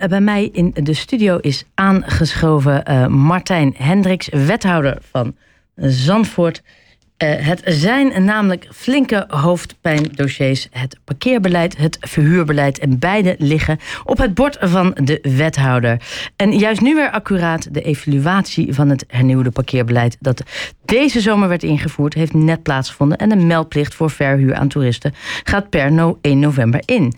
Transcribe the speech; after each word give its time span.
Eh, 0.00 0.08
bij 0.08 0.20
mij 0.20 0.48
in 0.52 0.74
de 0.74 0.94
studio 0.94 1.36
is 1.36 1.64
aangeschoven 1.74 2.82
uh, 2.90 3.06
Martijn 3.06 3.74
Hendricks, 3.76 4.28
wethouder 4.28 4.98
van 5.10 5.36
Zandvoort. 5.76 6.62
Uh, 6.62 7.28
het 7.36 7.62
zijn 7.64 8.24
namelijk 8.24 8.68
flinke 8.72 9.24
hoofdpijndossiers. 9.28 10.68
Het 10.70 10.98
parkeerbeleid, 11.04 11.76
het 11.76 11.96
verhuurbeleid. 12.00 12.78
En 12.78 12.98
beide 12.98 13.34
liggen 13.38 13.78
op 14.04 14.18
het 14.18 14.34
bord 14.34 14.56
van 14.60 14.96
de 15.02 15.18
wethouder. 15.22 16.02
En 16.36 16.52
juist 16.52 16.80
nu 16.80 16.94
weer 16.94 17.10
accuraat 17.10 17.74
de 17.74 17.82
evaluatie 17.82 18.74
van 18.74 18.88
het 18.88 19.04
hernieuwde 19.08 19.50
parkeerbeleid. 19.50 20.16
dat 20.20 20.42
deze 20.84 21.20
zomer 21.20 21.48
werd 21.48 21.62
ingevoerd, 21.62 22.14
heeft 22.14 22.34
net 22.34 22.62
plaatsgevonden. 22.62 23.18
En 23.18 23.28
de 23.28 23.36
meldplicht 23.36 23.94
voor 23.94 24.10
verhuur 24.10 24.54
aan 24.54 24.68
toeristen 24.68 25.14
gaat 25.44 25.70
per 25.70 25.92
no 25.92 26.18
1 26.20 26.38
november 26.38 26.82
in. 26.84 27.14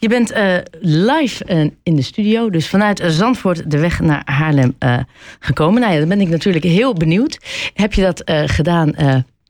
Je 0.00 0.08
bent 0.08 0.32
uh, 0.32 0.56
live 0.80 1.44
uh, 1.48 1.70
in 1.82 1.96
de 1.96 2.02
studio, 2.02 2.50
dus 2.50 2.68
vanuit 2.68 3.02
Zandvoort 3.06 3.70
de 3.70 3.78
weg 3.78 4.00
naar 4.00 4.22
Haarlem 4.24 4.74
uh, 4.78 4.98
gekomen. 5.40 5.80
Nou 5.80 5.92
ja, 5.92 5.98
dan 5.98 6.08
ben 6.08 6.20
ik 6.20 6.28
natuurlijk 6.28 6.64
heel 6.64 6.94
benieuwd. 6.94 7.38
Heb 7.74 7.92
je 7.92 8.02
dat 8.02 8.22
gedaan 8.50 8.94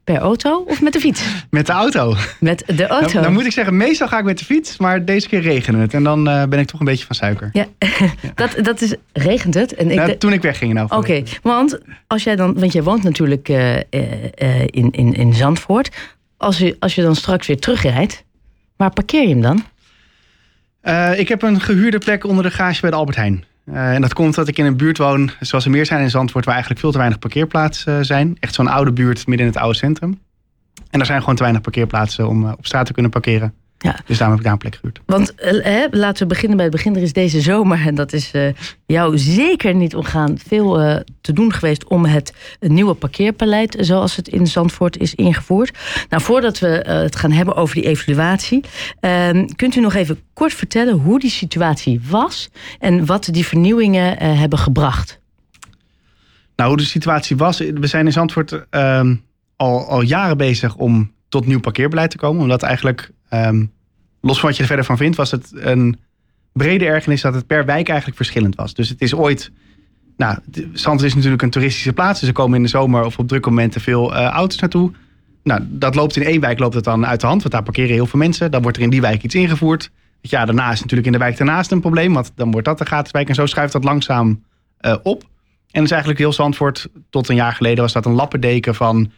per 0.05 0.17
auto 0.17 0.65
of 0.67 0.83
met 0.83 0.93
de 0.93 1.01
fiets? 1.01 1.25
Met 1.51 1.67
de 1.67 1.73
auto. 1.73 2.15
Met 2.41 2.63
de 2.67 2.87
auto. 2.87 3.13
Dan, 3.13 3.23
dan, 3.23 3.33
moet 3.33 3.45
ik 3.45 3.53
zeggen, 3.53 3.77
meestal 3.77 4.09
ga 4.09 4.19
ik 4.19 4.25
met 4.25 4.39
de 4.39 4.45
fiets, 4.45 4.79
maar 4.79 5.05
deze 5.05 5.29
keer 5.29 5.41
regende 5.41 5.81
het. 5.81 5.95
En 5.95 6.03
dan 6.03 6.25
ben 6.25 6.59
ik 6.59 6.67
toch 6.67 6.81
een 6.81 6.87
beetje 6.87 7.07
van 7.07 7.17
suiker. 7.17 7.51
Ja, 7.53 7.67
Dat, 8.35 8.57
dat 8.63 8.81
is, 8.81 8.95
regent 9.13 9.55
het? 9.55 9.75
En 9.75 9.91
ik 9.91 9.97
nou, 9.97 10.17
toen 10.17 10.33
ik 10.33 10.43
wegging 10.43 10.73
nou. 10.75 10.89
Oké, 10.91 11.23
want 11.43 11.79
als 12.07 12.25
jij 12.25 12.37
dan, 12.37 12.55
want 12.55 12.73
jij 12.73 12.83
woont 12.83 13.03
natuurlijk 13.03 13.49
in, 13.49 14.91
in, 14.91 15.15
in 15.15 15.35
Zandvoort. 15.35 15.91
Als 16.37 16.59
je, 16.59 16.77
als 16.79 16.95
je 16.95 17.03
dan 17.03 17.17
straks 17.17 17.47
weer 17.47 17.59
terugrijdt, 17.59 18.25
waar 18.77 18.93
parkeer 18.93 19.23
je 19.23 19.29
hem 19.29 19.43
dan? 19.43 19.65
Uh, 20.83 21.19
ik 21.19 21.29
heb 21.29 21.43
een 21.43 21.61
gehuurde 21.61 21.99
plek 21.99 22.25
onder 22.25 22.45
de 22.45 22.51
garage 22.51 22.81
bij 22.81 22.91
de 22.91 22.97
Albert 22.97 23.17
Heijn. 23.17 23.45
Uh, 23.65 23.95
en 23.95 24.01
dat 24.01 24.13
komt 24.13 24.35
dat 24.35 24.49
ik 24.49 24.59
in 24.59 24.65
een 24.65 24.77
buurt 24.77 24.99
woon, 24.99 25.31
zoals 25.41 25.65
er 25.65 25.71
meer 25.71 25.87
zijn 25.87 26.03
in 26.03 26.11
Zandvoort, 26.11 26.45
waar 26.45 26.55
eigenlijk 26.55 26.83
veel 26.83 26.93
te 26.93 26.99
weinig 26.99 27.19
parkeerplaatsen 27.19 27.99
uh, 27.99 28.05
zijn. 28.05 28.37
Echt 28.41 28.55
zo'n 28.55 28.69
oude 28.69 28.93
buurt 28.93 29.27
midden 29.27 29.47
in 29.47 29.53
het 29.53 29.63
oude 29.63 29.79
centrum. 29.79 30.21
En 30.91 31.01
er 31.01 31.07
zijn 31.07 31.21
gewoon 31.21 31.35
te 31.35 31.43
weinig 31.43 31.63
parkeerplaatsen 31.63 32.29
om 32.29 32.51
op 32.51 32.67
straat 32.67 32.87
te 32.87 32.93
kunnen 32.93 33.11
parkeren. 33.11 33.55
Ja. 33.83 33.97
Dus 34.07 34.19
daarom 34.19 34.37
heb 34.37 34.39
ik 34.39 34.43
daar 34.45 34.53
een 34.53 34.59
plek 34.59 34.75
gehuurd. 34.75 35.01
Want 35.07 35.35
eh, 35.35 35.85
laten 35.91 36.23
we 36.23 36.29
beginnen 36.29 36.57
bij 36.57 36.67
het 36.67 36.75
begin. 36.75 36.97
Er 36.97 37.03
is 37.03 37.13
deze 37.13 37.41
zomer, 37.41 37.87
en 37.87 37.95
dat 37.95 38.13
is 38.13 38.35
uh, 38.35 38.53
jou 38.87 39.19
zeker 39.19 39.75
niet 39.75 39.95
omgaan, 39.95 40.39
veel 40.47 40.83
uh, 40.83 40.97
te 41.21 41.33
doen 41.33 41.53
geweest 41.53 41.85
om 41.85 42.05
het 42.05 42.33
nieuwe 42.61 42.95
parkeerbeleid, 42.95 43.77
zoals 43.81 44.17
het 44.17 44.29
in 44.29 44.47
Zandvoort 44.47 44.99
is 44.99 45.15
ingevoerd. 45.15 45.79
Nou, 46.09 46.23
voordat 46.23 46.59
we 46.59 46.67
het 46.67 47.17
gaan 47.17 47.33
hebben 47.33 47.57
over 47.57 47.75
die 47.75 47.85
evaluatie, 47.85 48.65
ehm, 49.01 49.47
kunt 49.57 49.77
u 49.77 49.81
nog 49.81 49.95
even 49.95 50.21
kort 50.33 50.55
vertellen 50.55 50.95
hoe 50.95 51.21
die 51.21 51.31
situatie 51.31 52.01
was 52.09 52.51
en 52.79 53.07
wat 53.07 53.29
die 53.31 53.47
vernieuwingen 53.47 54.19
hebben 54.19 54.59
gebracht? 54.59 55.21
Nou, 56.57 56.69
hoe 56.69 56.79
de 56.79 56.85
situatie 56.85 57.37
was, 57.37 57.59
we 57.59 57.87
zijn 57.87 58.07
in 58.07 58.13
Zandvoort 58.13 58.65
ehm, 58.71 59.15
al, 59.57 59.87
al 59.87 60.01
jaren 60.01 60.37
bezig 60.37 60.77
om 60.77 61.13
tot 61.29 61.47
nieuw 61.47 61.61
parkeerbeleid 61.61 62.11
te 62.11 62.17
komen, 62.17 62.43
omdat 62.43 62.63
eigenlijk 62.63 63.11
Um, 63.31 63.73
los 64.21 64.39
van 64.39 64.49
wat 64.49 64.57
je 64.57 64.63
er 64.63 64.69
verder 64.69 64.85
van 64.85 64.97
vindt, 64.97 65.17
was 65.17 65.31
het 65.31 65.51
een 65.55 65.99
brede 66.53 66.85
ergernis 66.85 67.21
dat 67.21 67.35
het 67.35 67.47
per 67.47 67.65
wijk 67.65 67.89
eigenlijk 67.89 68.17
verschillend 68.17 68.55
was. 68.55 68.75
Dus 68.75 68.89
het 68.89 69.01
is 69.01 69.15
ooit. 69.15 69.51
Nou, 70.17 70.39
Zandvoort 70.73 71.03
is 71.11 71.15
natuurlijk 71.15 71.43
een 71.43 71.51
toeristische 71.51 71.93
plaats. 71.93 72.21
Dus 72.21 72.29
er 72.29 72.35
komen 72.35 72.57
in 72.57 72.63
de 72.63 72.69
zomer 72.69 73.05
of 73.05 73.19
op 73.19 73.29
drukke 73.29 73.49
momenten 73.49 73.81
veel 73.81 74.13
uh, 74.13 74.25
auto's 74.27 74.59
naartoe. 74.59 74.93
Nou, 75.43 75.61
dat 75.69 75.95
loopt 75.95 76.17
in 76.17 76.23
één 76.23 76.41
wijk 76.41 76.59
loopt 76.59 76.75
het 76.75 76.85
dan 76.85 77.07
uit 77.07 77.21
de 77.21 77.27
hand, 77.27 77.41
want 77.41 77.55
daar 77.55 77.63
parkeren 77.63 77.95
heel 77.95 78.07
veel 78.07 78.19
mensen. 78.19 78.51
Dan 78.51 78.63
wordt 78.63 78.77
er 78.77 78.83
in 78.83 78.91
die 78.91 79.01
wijk 79.01 79.23
iets 79.23 79.35
ingevoerd. 79.35 79.91
Ja, 80.21 80.45
daarna 80.45 80.73
is 80.73 80.81
natuurlijk 80.81 81.07
in 81.07 81.13
de 81.13 81.19
wijk 81.19 81.37
daarnaast 81.37 81.71
een 81.71 81.81
probleem, 81.81 82.13
want 82.13 82.33
dan 82.35 82.51
wordt 82.51 82.67
dat 82.67 82.79
de 82.79 82.85
gratis 82.85 83.13
wijk. 83.13 83.29
En 83.29 83.35
zo 83.35 83.47
schuift 83.47 83.73
dat 83.73 83.85
langzaam 83.85 84.45
uh, 84.81 84.95
op. 85.03 85.29
En 85.71 85.83
is 85.83 85.91
eigenlijk 85.91 86.21
heel 86.21 86.33
Zandvoort, 86.33 86.89
tot 87.11 87.29
een 87.29 87.35
jaar 87.35 87.53
geleden 87.53 87.83
was 87.83 87.93
dat 87.93 88.07
een 88.07 88.13
lappendeken 88.13 88.75
van 88.75 89.11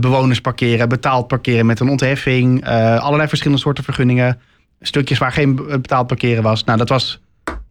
bewoners 0.00 0.40
parkeren, 0.40 0.88
betaald 0.88 1.28
parkeren 1.28 1.66
met 1.66 1.80
een 1.80 1.88
ontheffing, 1.88 2.66
uh, 2.66 2.98
allerlei 2.98 3.28
verschillende 3.28 3.62
soorten 3.62 3.84
vergunningen, 3.84 4.40
stukjes 4.80 5.18
waar 5.18 5.32
geen 5.32 5.54
betaald 5.54 6.06
parkeren 6.06 6.42
was. 6.42 6.64
Nou, 6.64 6.78
dat 6.78 6.88
was 6.88 7.20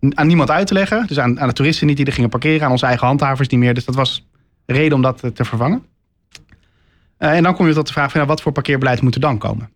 aan 0.10 0.28
niemand 0.28 0.50
uit 0.50 0.68
te 0.68 0.74
leggen. 0.74 1.08
Dus 1.08 1.20
aan, 1.20 1.40
aan 1.40 1.48
de 1.48 1.54
toeristen 1.54 1.88
niet 1.88 1.98
die 1.98 2.06
er 2.06 2.14
gingen 2.14 2.30
parkeren, 2.30 2.66
aan 2.66 2.72
onze 2.72 2.86
eigen 2.86 3.08
handhavers 3.08 3.48
niet 3.48 3.60
meer. 3.60 3.74
Dus 3.74 3.86
dat 3.86 3.96
was 3.96 4.28
reden 4.66 4.94
om 4.94 5.02
dat 5.02 5.20
te 5.34 5.46
vervangen. 5.46 5.86
En 7.18 7.44
dan 7.44 7.56
kom 7.56 7.68
je 7.68 7.74
tot 7.74 7.88
de 7.88 7.94
vraag 7.94 8.12
van 8.12 8.26
wat 8.26 8.42
voor 8.42 8.52
parkeerbeleid 8.52 9.02
moet 9.02 9.16
er 9.16 9.22
dan 9.22 9.38
komen? 9.38 9.70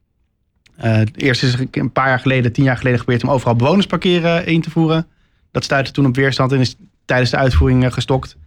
eerst 1.16 1.44
is 1.44 1.54
er 1.54 1.68
een 1.72 1.92
paar 1.92 2.08
jaar 2.08 2.20
geleden, 2.20 2.52
tien 2.52 2.64
jaar 2.64 2.78
geleden 2.78 3.00
gebeurd 3.00 3.24
om 3.24 3.30
overal 3.30 3.56
bewonersparkeren 3.56 4.46
in 4.46 4.62
te 4.62 4.70
voeren. 4.70 5.08
Dat 5.52 5.64
stuitte 5.64 5.92
toen 5.92 6.06
op 6.06 6.16
weerstand 6.16 6.52
en 6.52 6.60
is 6.60 6.76
tijdens 7.06 7.30
de 7.30 7.38
uitvoering 7.38 7.94
gestokt. 7.94 8.38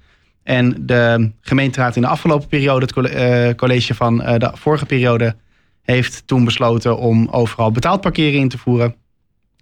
En 0.42 0.86
de 0.86 1.30
gemeenteraad 1.40 1.96
in 1.96 2.02
de 2.02 2.08
afgelopen 2.08 2.48
periode, 2.48 2.86
het 2.86 3.06
eh, 3.06 3.54
college 3.54 3.94
van 3.94 4.22
eh, 4.22 4.38
de 4.38 4.50
vorige 4.54 4.86
periode, 4.86 5.36
heeft 5.82 6.22
toen 6.26 6.44
besloten 6.44 6.98
om 6.98 7.28
overal 7.28 7.72
betaald 7.72 8.00
parkeren 8.00 8.40
in 8.40 8.48
te 8.48 8.58
voeren. 8.58 8.94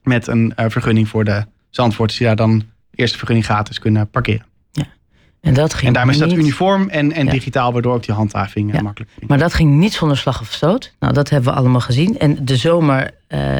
Met 0.03 0.27
een 0.27 0.53
eh, 0.55 0.67
vergunning 0.69 1.09
voor 1.09 1.25
de 1.25 1.45
Zandvoorters 1.71 2.19
die 2.19 2.27
daar 2.27 2.37
dan 2.37 2.63
eerste 2.95 3.19
vergunning 3.19 3.47
gratis 3.47 3.79
kunnen 3.79 4.11
parkeren. 4.11 4.47
En, 5.41 5.55
dat 5.55 5.75
ging 5.75 5.87
en 5.87 5.93
daarmee 5.93 6.15
is 6.15 6.21
dat 6.21 6.33
uniform 6.33 6.89
en, 6.89 7.13
en 7.13 7.27
digitaal, 7.27 7.73
waardoor 7.73 7.95
ook 7.95 8.05
die 8.05 8.15
handhaving 8.15 8.75
ja. 8.75 8.83
makkelijk 8.83 9.11
ging. 9.15 9.29
Maar 9.29 9.39
dat 9.39 9.55
ging 9.55 9.77
niet 9.77 9.93
zonder 9.93 10.17
slag 10.17 10.41
of 10.41 10.53
stoot. 10.53 10.93
Nou, 10.99 11.13
dat 11.13 11.31
hebben 11.31 11.53
we 11.53 11.59
allemaal 11.59 11.81
gezien. 11.81 12.19
En 12.19 12.45
de 12.45 12.57
zomer 12.57 13.11
uh, 13.29 13.59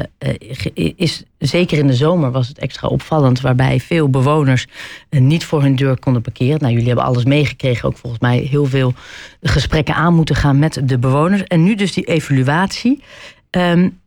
is, 0.95 1.23
zeker 1.37 1.77
in 1.77 1.87
de 1.87 1.93
zomer 1.93 2.31
was 2.31 2.47
het 2.47 2.57
extra 2.57 2.87
opvallend, 2.87 3.41
waarbij 3.41 3.79
veel 3.79 4.09
bewoners 4.09 4.67
uh, 5.09 5.21
niet 5.21 5.45
voor 5.45 5.61
hun 5.61 5.75
deur 5.75 5.99
konden 5.99 6.21
parkeren. 6.21 6.59
Nou, 6.59 6.71
jullie 6.71 6.87
hebben 6.87 7.05
alles 7.05 7.25
meegekregen, 7.25 7.87
ook 7.89 7.97
volgens 7.97 8.21
mij 8.21 8.37
heel 8.37 8.65
veel 8.65 8.93
gesprekken 9.41 9.95
aan 9.95 10.13
moeten 10.13 10.35
gaan 10.35 10.59
met 10.59 10.81
de 10.83 10.97
bewoners. 10.97 11.43
En 11.43 11.63
nu 11.63 11.75
dus 11.75 11.93
die 11.93 12.05
evaluatie. 12.05 13.03
Um, 13.51 13.99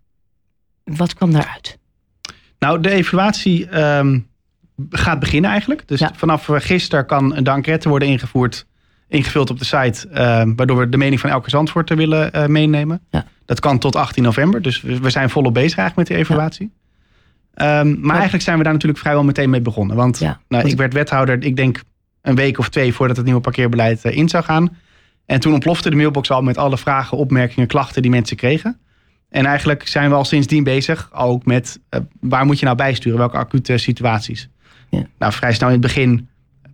wat 0.85 1.15
kwam 1.15 1.33
daaruit? 1.33 1.79
Nou, 2.59 2.81
de 2.81 2.91
evaluatie. 2.91 3.81
Um 3.81 4.31
gaat 4.91 5.19
beginnen 5.19 5.51
eigenlijk. 5.51 5.89
Dus 5.89 6.03
vanaf 6.15 6.49
gisteren 6.51 7.07
kan 7.07 7.29
de 7.29 7.51
enquête 7.51 7.89
worden 7.89 8.09
ingevoerd, 8.09 8.67
ingevuld 9.09 9.51
op 9.51 9.59
de 9.59 9.65
site, 9.65 10.09
uh, 10.11 10.17
waardoor 10.57 10.79
we 10.79 10.89
de 10.89 10.97
mening 10.97 11.21
van 11.21 11.31
elke 11.31 11.51
zandvoorter 11.51 11.97
willen 11.97 12.31
uh, 12.37 12.47
meenemen. 12.47 13.01
Ja. 13.11 13.25
Dat 13.45 13.61
kan 13.61 13.79
tot 13.79 13.97
18 13.97 14.23
november, 14.23 14.63
dus 14.63 14.81
we, 14.81 15.11
zijn 15.11 15.31
volop 15.31 15.55
bezig 15.55 15.79
eigenlijk 15.79 15.97
met 15.97 16.07
die 16.07 16.17
evaluatie. 16.17 16.73
Um, 17.55 18.01
maar, 18.01 18.15
eigenlijk 18.15 18.45
zijn 18.45 18.59
we 18.59 18.63
daar 18.63 18.73
natuurlijk 18.73 19.01
vrijwel 19.01 19.25
meteen 19.25 19.51
mee 19.51 19.61
begonnen. 19.61 19.97
Want 19.97 20.21
nou, 20.49 20.69
ik 20.69 20.77
werd 20.77 20.93
wethouder, 20.93 21.43
ik 21.45 21.57
denk 21.57 21.83
een 22.23 22.35
week 22.35 22.59
of 22.59 22.69
twee 22.69 22.95
voordat 22.95 23.17
het 23.17 23.25
nieuwe 23.25 23.41
parkeerbeleid 23.41 24.05
in 24.05 24.29
zou 24.29 24.45
gaan. 24.45 24.77
En 25.27 25.41
toen 25.41 25.53
ontplofte 25.53 25.91
de 25.91 25.97
mailbox 25.97 26.31
al 26.31 26.43
met 26.43 26.59
alle 26.59 26.79
vragen, 26.79 27.17
opmerkingen, 27.17 27.69
klachten 27.69 28.03
die 28.03 28.11
mensen 28.11 28.37
kregen. 28.37 28.81
En 29.29 29.47
eigenlijk 29.47 29.89
zijn 29.89 30.11
we 30.11 30.17
al 30.17 30.25
sindsdien 30.25 30.65
bezig, 30.65 31.11
ook 31.13 31.45
met 31.45 31.81
waar 32.21 32.47
moet 32.47 32.59
je 32.59 32.65
nou 32.65 32.77
bijsturen, 32.77 33.19
welke 33.19 33.37
acute 33.37 33.79
situaties. 33.79 34.49
Ja. 34.99 35.07
Nou, 35.19 35.33
vrij 35.33 35.53
snel 35.53 35.69
in 35.69 35.75
het 35.75 35.83
begin 35.83 36.29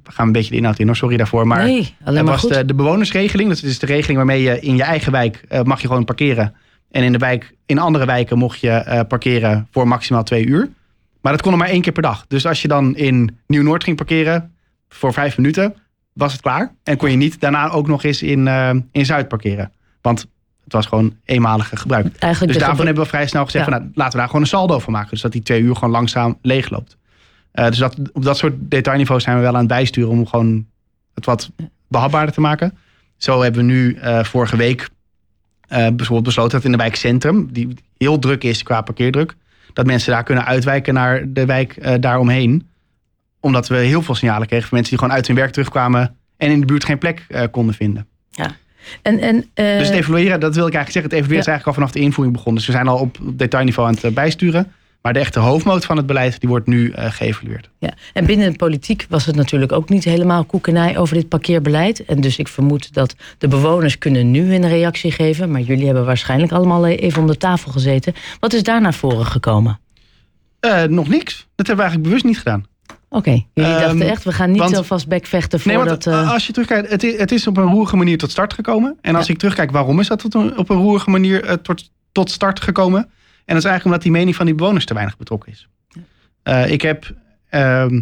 we 0.08 0.14
gaan 0.14 0.26
een 0.26 0.32
beetje 0.32 0.50
de 0.50 0.56
inhoud 0.56 0.78
in, 0.78 0.86
hoor. 0.86 0.96
sorry 0.96 1.16
daarvoor. 1.16 1.46
Maar, 1.46 1.64
nee, 1.64 1.94
alleen 2.04 2.24
maar 2.24 2.32
was 2.32 2.48
De, 2.48 2.64
de, 2.64 2.74
bewonersregeling. 2.74 3.48
Dat 3.48 3.62
is 3.62 3.78
de 3.78 3.86
regeling 3.86 4.16
waarmee 4.16 4.42
je 4.42 4.60
in 4.60 4.76
je 4.76 4.82
eigen 4.82 5.12
wijk 5.12 5.44
uh, 5.50 5.62
mag 5.62 5.80
je 5.80 5.86
gewoon 5.86 6.04
parkeren. 6.04 6.54
En 6.90 7.02
in, 7.02 7.12
de 7.12 7.18
wijk, 7.18 7.54
in 7.66 7.78
andere 7.78 8.06
wijken 8.06 8.38
mocht 8.38 8.60
je 8.60 8.84
uh, 8.86 9.00
parkeren 9.08 9.68
voor 9.70 9.88
maximaal 9.88 10.22
twee 10.22 10.46
uur. 10.46 10.68
Maar 11.20 11.32
dat 11.32 11.42
kon 11.42 11.52
er 11.52 11.58
maar 11.58 11.68
één 11.68 11.80
keer 11.80 11.92
per 11.92 12.02
dag. 12.02 12.24
Dus 12.28 12.46
als 12.46 12.62
je 12.62 12.68
dan 12.68 12.96
in 12.96 13.38
Nieuw-Noord 13.46 13.84
ging 13.84 13.96
parkeren 13.96 14.52
voor 14.88 15.12
vijf 15.12 15.36
minuten, 15.36 15.74
was 16.12 16.32
het 16.32 16.40
klaar. 16.40 16.74
En 16.82 16.96
kon 16.96 17.10
je 17.10 17.16
niet 17.16 17.40
daarna 17.40 17.70
ook 17.70 17.86
nog 17.86 18.04
eens 18.04 18.22
in, 18.22 18.46
uh, 18.46 18.70
in 18.92 19.06
Zuid 19.06 19.28
parkeren. 19.28 19.72
Want 20.00 20.26
het 20.64 20.72
was 20.72 20.86
gewoon 20.86 21.16
eenmalige 21.24 21.76
gebruik. 21.76 22.16
Eigenlijk 22.18 22.52
dus 22.52 22.62
daarvan 22.62 22.86
hebben 22.86 23.04
we 23.04 23.08
vrij 23.08 23.26
snel 23.26 23.44
gezegd: 23.44 23.64
van, 23.64 23.72
nou, 23.72 23.90
laten 23.94 24.12
we 24.12 24.18
daar 24.18 24.26
gewoon 24.26 24.42
een 24.42 24.48
saldo 24.48 24.78
van 24.78 24.92
maken. 24.92 25.10
Dus 25.10 25.20
dat 25.20 25.32
die 25.32 25.42
twee 25.42 25.60
uur 25.60 25.74
gewoon 25.74 25.90
langzaam 25.90 26.38
leegloopt. 26.42 26.96
Uh, 27.54 27.66
dus 27.66 27.78
dat, 27.78 27.96
op 28.12 28.24
dat 28.24 28.36
soort 28.36 28.54
detailniveaus 28.58 29.22
zijn 29.22 29.36
we 29.36 29.42
wel 29.42 29.52
aan 29.52 29.58
het 29.58 29.68
bijsturen 29.68 30.10
om 30.10 30.26
gewoon 30.26 30.66
het 31.14 31.24
wat 31.24 31.50
behapbaarder 31.88 32.34
te 32.34 32.40
maken. 32.40 32.78
Zo 33.16 33.42
hebben 33.42 33.66
we 33.66 33.72
nu 33.72 33.94
uh, 33.94 34.24
vorige 34.24 34.56
week 34.56 34.80
uh, 34.80 34.88
bijvoorbeeld 35.68 36.22
besloten 36.22 36.52
dat 36.52 36.64
in 36.64 36.70
de 36.70 36.76
wijk 36.76 36.96
Centrum, 36.96 37.48
die 37.52 37.74
heel 37.96 38.18
druk 38.18 38.44
is 38.44 38.62
qua 38.62 38.80
parkeerdruk, 38.80 39.34
dat 39.72 39.86
mensen 39.86 40.12
daar 40.12 40.22
kunnen 40.22 40.44
uitwijken 40.44 40.94
naar 40.94 41.32
de 41.32 41.46
wijk 41.46 42.00
daaromheen. 42.02 42.68
Omdat 43.40 43.68
we 43.68 43.76
heel 43.76 44.02
veel 44.02 44.14
signalen 44.14 44.46
kregen 44.46 44.68
van 44.68 44.76
mensen 44.76 44.96
die 44.96 45.04
gewoon 45.04 45.18
uit 45.18 45.26
hun 45.26 45.36
werk 45.36 45.52
terugkwamen 45.52 46.16
en 46.36 46.50
in 46.50 46.60
de 46.60 46.66
buurt 46.66 46.84
geen 46.84 46.98
plek 46.98 47.26
konden 47.50 47.74
vinden. 47.74 48.06
Ja. 48.30 48.50
En, 49.02 49.20
en, 49.20 49.44
Dus 49.54 49.88
het 49.88 49.96
evalueren, 49.96 50.40
dat 50.40 50.54
wil 50.54 50.66
ik 50.66 50.74
eigenlijk 50.74 50.90
zeggen. 50.92 51.02
Het 51.02 51.12
evalueren 51.12 51.40
is 51.40 51.46
eigenlijk 51.46 51.66
al 51.66 51.72
vanaf 51.72 51.90
de 51.90 52.00
invoering 52.00 52.36
begonnen. 52.36 52.62
Dus 52.62 52.66
we 52.66 52.76
zijn 52.76 52.88
al 52.88 52.98
op 52.98 53.18
detailniveau 53.22 53.88
aan 53.88 53.96
het 54.00 54.14
bijsturen. 54.14 54.72
Maar 55.02 55.12
de 55.12 55.18
echte 55.18 55.38
hoofdmoot 55.38 55.84
van 55.84 55.96
het 55.96 56.06
beleid 56.06 56.40
die 56.40 56.48
wordt 56.48 56.66
nu 56.66 56.88
uh, 56.90 57.10
geëvalueerd. 57.10 57.68
Ja. 57.78 57.90
En 58.12 58.26
binnen 58.26 58.50
de 58.50 58.56
politiek 58.56 59.06
was 59.08 59.26
het 59.26 59.36
natuurlijk 59.36 59.72
ook 59.72 59.88
niet 59.88 60.04
helemaal 60.04 60.44
koekenij 60.44 60.98
over 60.98 61.14
dit 61.14 61.28
parkeerbeleid. 61.28 62.04
En 62.04 62.20
dus 62.20 62.38
ik 62.38 62.48
vermoed 62.48 62.94
dat 62.94 63.14
de 63.38 63.48
bewoners 63.48 63.98
kunnen 63.98 64.30
nu 64.30 64.54
een 64.54 64.68
reactie 64.68 65.12
geven. 65.12 65.50
Maar 65.50 65.60
jullie 65.60 65.84
hebben 65.86 66.04
waarschijnlijk 66.04 66.52
allemaal 66.52 66.86
even 66.86 67.20
om 67.20 67.26
de 67.26 67.36
tafel 67.36 67.70
gezeten. 67.72 68.14
Wat 68.40 68.52
is 68.52 68.62
daar 68.62 68.80
naar 68.80 68.94
voren 68.94 69.26
gekomen? 69.26 69.78
Uh, 70.60 70.82
nog 70.82 71.08
niks. 71.08 71.34
Dat 71.54 71.66
hebben 71.66 71.84
we 71.84 71.90
eigenlijk 71.90 72.02
bewust 72.02 72.24
niet 72.24 72.38
gedaan. 72.38 72.64
Oké, 73.10 73.30
jullie 73.54 73.70
Ehm, 73.70 73.80
dachten 73.80 74.00
echt, 74.10 74.24
we 74.24 74.32
gaan 74.32 74.50
niet 74.50 74.60
want- 74.60 74.76
alvast 74.76 75.08
bekvechten 75.08 75.60
Nee, 75.64 75.76
voordat... 75.76 76.04
want 76.04 76.16
eh, 76.26 76.32
als 76.32 76.46
je 76.46 76.52
terugkijkt, 76.52 76.90
het 76.90 77.02
is, 77.02 77.18
het 77.18 77.32
is 77.32 77.46
op 77.46 77.56
een 77.56 77.70
roerige 77.70 77.96
manier 77.96 78.18
tot 78.18 78.30
start 78.30 78.52
gekomen. 78.54 78.98
En 79.00 79.14
als 79.14 79.26
Ja. 79.26 79.32
ik 79.32 79.38
terugkijk, 79.38 79.70
waarom 79.70 80.00
is 80.00 80.08
dat 80.08 80.18
tot 80.18 80.34
een- 80.34 80.58
op 80.58 80.70
een 80.70 80.76
roerige 80.76 81.10
manier 81.10 81.44
eh, 81.44 81.52
tot, 81.54 81.90
tot 82.12 82.30
start 82.30 82.60
gekomen? 82.60 83.08
En 83.48 83.54
dat 83.54 83.64
is 83.64 83.70
eigenlijk 83.70 83.84
omdat 83.84 84.02
die 84.02 84.12
mening 84.12 84.36
van 84.36 84.46
die 84.46 84.54
bewoners 84.54 84.84
te 84.84 84.94
weinig 84.94 85.16
betrokken 85.16 85.52
is. 85.52 85.68
Eh, 86.42 86.70
ik 86.70 86.82
heb 86.82 87.14
ehm, 87.48 88.00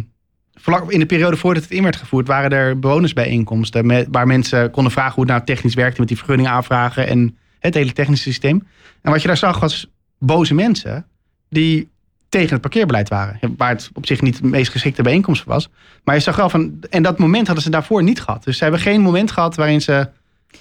vlak 0.53 0.91
in 0.91 0.99
de 0.99 1.05
periode 1.05 1.37
voordat 1.37 1.63
het 1.63 1.71
in 1.71 1.83
werd 1.83 1.95
gevoerd, 1.95 2.27
waren 2.27 2.51
er 2.51 2.79
bewonersbijeenkomsten 2.79 4.11
waar 4.11 4.27
mensen 4.27 4.71
konden 4.71 4.91
vragen 4.91 5.13
hoe 5.13 5.23
het 5.23 5.31
nou 5.31 5.45
technisch 5.45 5.75
werkte 5.75 5.99
met 5.99 6.07
die 6.07 6.17
vergunningen 6.17 6.51
aanvragen 6.51 7.07
en 7.07 7.37
het 7.59 7.73
hele 7.73 7.93
technische 7.93 8.29
systeem. 8.29 8.67
En 9.01 9.11
wat 9.11 9.21
je 9.21 9.27
daar 9.27 9.37
zag 9.37 9.59
was 9.59 9.91
boze 10.19 10.53
mensen 10.53 11.05
die 11.49 11.89
tegen 12.29 12.51
het 12.51 12.61
parkeerbeleid 12.61 13.09
waren. 13.09 13.39
Waar 13.57 13.69
het 13.69 13.89
op 13.93 14.05
zich 14.05 14.21
niet 14.21 14.41
de 14.41 14.47
meest 14.47 14.71
geschikte 14.71 15.01
bijeenkomst 15.01 15.43
was. 15.43 15.69
Maar 16.03 16.15
je 16.15 16.21
zag 16.21 16.35
wel 16.35 16.49
van. 16.49 16.79
En 16.89 17.03
dat 17.03 17.17
moment 17.17 17.45
hadden 17.45 17.63
ze 17.63 17.69
daarvoor 17.69 18.03
niet 18.03 18.21
gehad. 18.21 18.43
Dus 18.43 18.57
ze 18.57 18.63
hebben 18.63 18.81
geen 18.81 19.01
moment 19.01 19.31
gehad 19.31 19.55
waarin 19.55 19.81
ze 19.81 20.09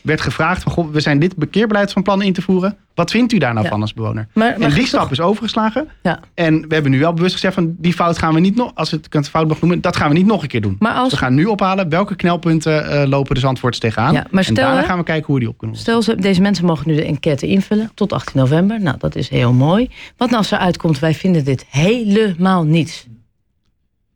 werd 0.02 0.20
gevraagd: 0.20 0.62
van, 0.62 0.72
goh, 0.72 0.90
we 0.92 1.00
zijn 1.00 1.18
dit 1.18 1.36
parkeerbeleid 1.38 1.92
van 1.92 2.02
plan 2.02 2.22
in 2.22 2.32
te 2.32 2.42
voeren. 2.42 2.76
Wat 2.94 3.10
vindt 3.10 3.32
u 3.32 3.38
daar 3.38 3.52
nou 3.52 3.64
Ja. 3.64 3.70
van 3.70 3.80
als 3.80 3.94
bewoner? 3.94 4.28
maar, 4.34 4.52
En 4.54 4.60
die 4.70 4.78
toch- 4.78 4.86
stap 4.86 5.10
is 5.10 5.20
overgeslagen. 5.20 5.88
Ja. 6.02 6.20
En 6.34 6.60
we 6.68 6.74
hebben 6.74 6.90
nu 6.92 6.98
wel 6.98 7.12
bewust 7.12 7.32
gezegd 7.34 7.54
van 7.54 7.74
die 7.78 7.92
fout 7.92 8.18
gaan 8.18 8.34
we 8.34 8.40
niet 8.40 8.56
nog, 8.56 8.70
als 8.74 8.90
het 8.90 9.08
kunt 9.08 9.28
fout 9.28 9.48
nog 9.48 9.60
noemen, 9.60 9.80
dat 9.80 9.96
gaan 9.96 10.08
we 10.08 10.14
niet 10.14 10.26
nog 10.26 10.42
een 10.42 10.48
keer 10.48 10.60
doen. 10.60 10.76
Maar 10.78 10.94
als, 10.94 11.10
We 11.10 11.16
gaan 11.16 11.34
nu 11.34 11.44
ophalen 11.44 11.88
welke 11.88 12.16
knelpunten 12.16 12.90
eh, 12.90 13.08
lopen 13.08 13.34
de 13.34 13.40
Zandvoorts 13.40 13.78
tegenaan. 13.78 14.12
Ja, 14.12 14.26
maar 14.30 14.44
en 14.46 14.54
daarna 14.54 14.82
gaan 14.82 14.98
we 14.98 15.04
kijken 15.04 15.26
hoe 15.26 15.34
we 15.34 15.40
die 15.40 15.48
op 15.48 15.58
kunnen 15.58 15.76
lossen. 15.76 16.02
Stel, 16.02 16.14
ze, 16.14 16.20
deze 16.22 16.40
mensen 16.40 16.64
mogen 16.64 16.88
nu 16.88 16.94
de 16.94 17.04
enquête 17.04 17.46
invullen 17.46 17.90
tot 17.94 18.12
18 18.12 18.40
november. 18.40 18.80
Nou, 18.80 18.96
dat 18.98 19.14
is 19.16 19.28
heel 19.28 19.52
mooi. 19.52 19.90
Wat 20.16 20.28
nou 20.28 20.38
als 20.40 20.50
er 20.52 20.58
uitkomt, 20.58 20.98
wij 20.98 21.14
vinden 21.14 21.44
dit 21.44 21.66
helemaal 21.70 22.64
niets. 22.64 23.06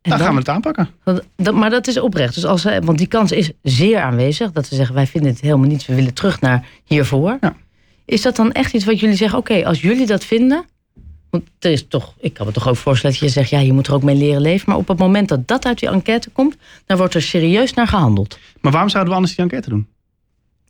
En 0.01 0.09
Dan 0.09 0.19
gaan 0.19 0.31
we 0.33 0.39
het 0.39 0.49
aanpakken. 0.49 0.89
dat, 1.03 1.23
dat- 1.35 1.53
maar 1.53 1.69
dat 1.69 1.87
is 1.87 1.99
oprecht. 1.99 2.33
Dus 2.35 2.45
als 2.45 2.61
ze, 2.61 2.81
want 2.83 2.97
die 2.97 3.07
kans 3.07 3.31
is 3.31 3.51
zeer 3.61 3.99
aanwezig. 3.99 4.51
Dat 4.51 4.65
ze 4.67 4.75
zeggen, 4.75 4.95
wij 4.95 5.07
vinden 5.07 5.31
het 5.31 5.41
helemaal 5.41 5.67
niets. 5.67 5.85
We 5.85 5.95
willen 5.95 6.13
terug 6.13 6.41
naar 6.41 6.65
hiervoor. 6.83 7.37
Ja. 7.41 7.55
Is 8.05 8.21
dat 8.21 8.35
dan 8.35 8.51
echt 8.51 8.73
iets 8.73 8.85
wat 8.85 8.99
jullie 8.99 9.15
zeggen? 9.15 9.39
Oké, 9.39 9.65
als 9.65 9.81
jullie 9.81 10.05
dat 10.05 10.25
vinden... 10.25 10.65
Want 11.29 11.43
er 11.59 11.71
is 11.71 11.87
toch, 11.87 12.13
ik 12.19 12.33
kan 12.33 12.45
me 12.45 12.51
toch 12.51 12.67
ook 12.67 12.75
voorstellen 12.75 13.15
dat 13.19 13.25
je 13.25 13.31
zegt... 13.33 13.49
ja, 13.49 13.59
je 13.59 13.73
moet 13.73 13.87
er 13.87 13.93
ook 13.93 14.03
mee 14.03 14.15
leren 14.15 14.41
leven. 14.41 14.69
Maar 14.69 14.77
op 14.77 14.87
het 14.87 14.97
moment 14.97 15.27
dat 15.29 15.47
dat 15.47 15.65
uit 15.65 15.79
die 15.79 15.89
enquête 15.89 16.29
komt... 16.29 16.55
dan 16.85 16.97
wordt 16.97 17.13
er 17.13 17.21
serieus 17.21 17.73
naar 17.73 17.87
gehandeld. 17.87 18.39
Maar 18.61 18.71
waarom 18.71 18.89
zouden 18.89 19.09
we 19.11 19.15
anders 19.17 19.35
die 19.35 19.45
enquête 19.45 19.69
doen? 19.69 19.87